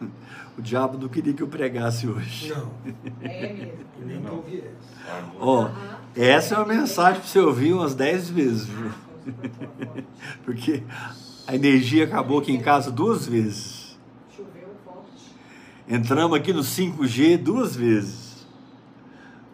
[0.58, 2.48] O diabo não queria que eu pregasse hoje.
[2.48, 2.70] Não.
[3.20, 3.72] É mesmo.
[4.04, 4.70] Nem que eu viesse.
[5.38, 5.68] Ó,
[6.14, 8.90] essa é uma mensagem para você ouvir umas 10 vezes, viu?
[10.44, 10.82] Porque
[11.46, 13.75] a energia acabou aqui em casa duas vezes.
[15.88, 18.46] Entramos aqui no 5G duas vezes.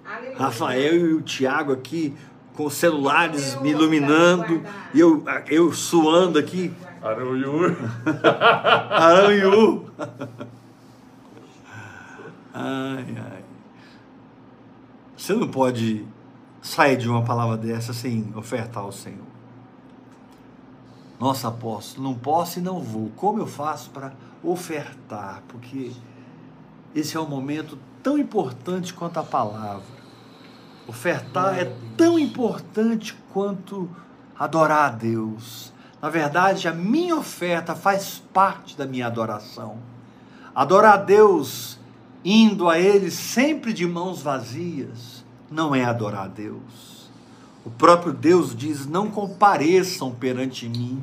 [0.04, 0.38] Aleluia.
[0.38, 2.14] Rafael e o Tiago aqui
[2.54, 4.62] com os celulares me iluminando
[4.94, 6.72] e eu, eu suando aqui.
[7.02, 7.76] Aruiu.
[8.90, 9.90] Aranhu.
[12.54, 13.44] Ai, ai.
[15.16, 16.06] Você não pode
[16.60, 19.32] sair de uma palavra dessa sem ofertar ao Senhor.
[21.18, 23.10] Nossa, apóstolo, não posso e não vou.
[23.16, 25.42] Como eu faço para ofertar?
[25.48, 25.92] Porque
[26.94, 30.02] esse é um momento tão importante quanto a palavra.
[30.86, 33.88] Ofertar é tão importante quanto
[34.38, 35.72] adorar a Deus.
[36.00, 39.78] Na verdade, a minha oferta faz parte da minha adoração.
[40.54, 41.78] Adorar a Deus
[42.24, 47.10] indo a Ele sempre de mãos vazias não é adorar a Deus.
[47.64, 51.02] O próprio Deus diz: Não compareçam perante mim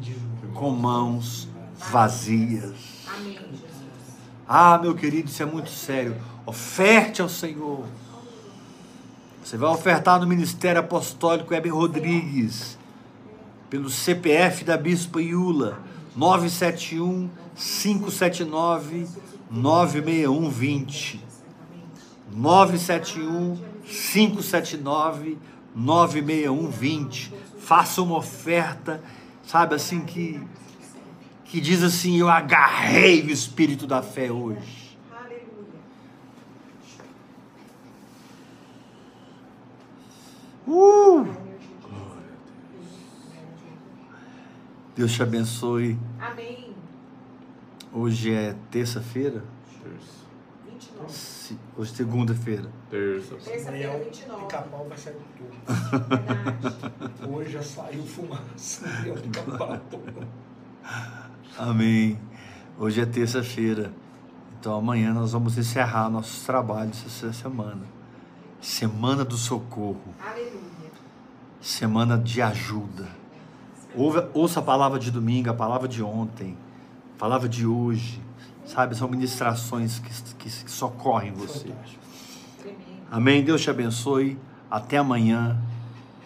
[0.53, 1.47] com mãos
[1.77, 2.75] vazias.
[3.07, 3.39] Amém.
[4.51, 6.17] Ah, meu querido, isso é muito sério.
[6.43, 7.85] Oferte ao Senhor.
[9.43, 12.76] Você vai ofertar no Ministério Apostólico Heber Rodrigues,
[13.69, 15.80] pelo CPF da Bispa Iula,
[16.15, 19.07] 971 579
[19.51, 21.23] 96120.
[22.31, 23.55] 971
[23.85, 25.38] 579
[25.76, 27.31] 96120.
[27.59, 28.99] Faça uma oferta,
[29.45, 30.41] sabe assim que
[31.49, 34.97] que diz assim: eu agarrei o espírito da fé hoje.
[35.11, 35.80] Aleluia.
[40.67, 41.26] Uh!
[44.95, 45.97] Deus te abençoe.
[46.19, 46.73] Amém.
[47.91, 49.43] Hoje é terça-feira,
[49.81, 50.19] Terça.
[50.69, 51.11] 29.
[51.13, 52.69] Se- hoje é segunda-feira.
[52.89, 53.35] Terça.
[53.35, 54.41] Terça-feira, o 29.
[54.45, 55.49] pica-pau vai sair tudo.
[55.99, 57.27] Verdade.
[57.27, 58.85] Hoje já saiu fumaça.
[59.23, 59.80] Pica-pau.
[61.60, 62.18] Amém.
[62.80, 63.91] Hoje é terça-feira.
[64.57, 67.81] Então amanhã nós vamos encerrar nossos trabalhos essa semana.
[68.61, 70.91] Semana do socorro, Aleluia.
[71.61, 73.07] semana de ajuda.
[73.94, 76.57] Ouve- Ouça a palavra de domingo, a palavra de ontem,
[77.15, 78.22] a palavra de hoje.
[78.65, 81.73] Sabe, são ministrações que, que, socorrem você.
[83.11, 83.44] Amém.
[83.44, 84.38] Deus te abençoe.
[84.72, 85.60] Até amanhã,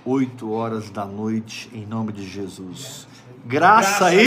[0.06, 3.08] 8 horas da noite, em nome de Jesus.
[3.46, 4.22] Graça e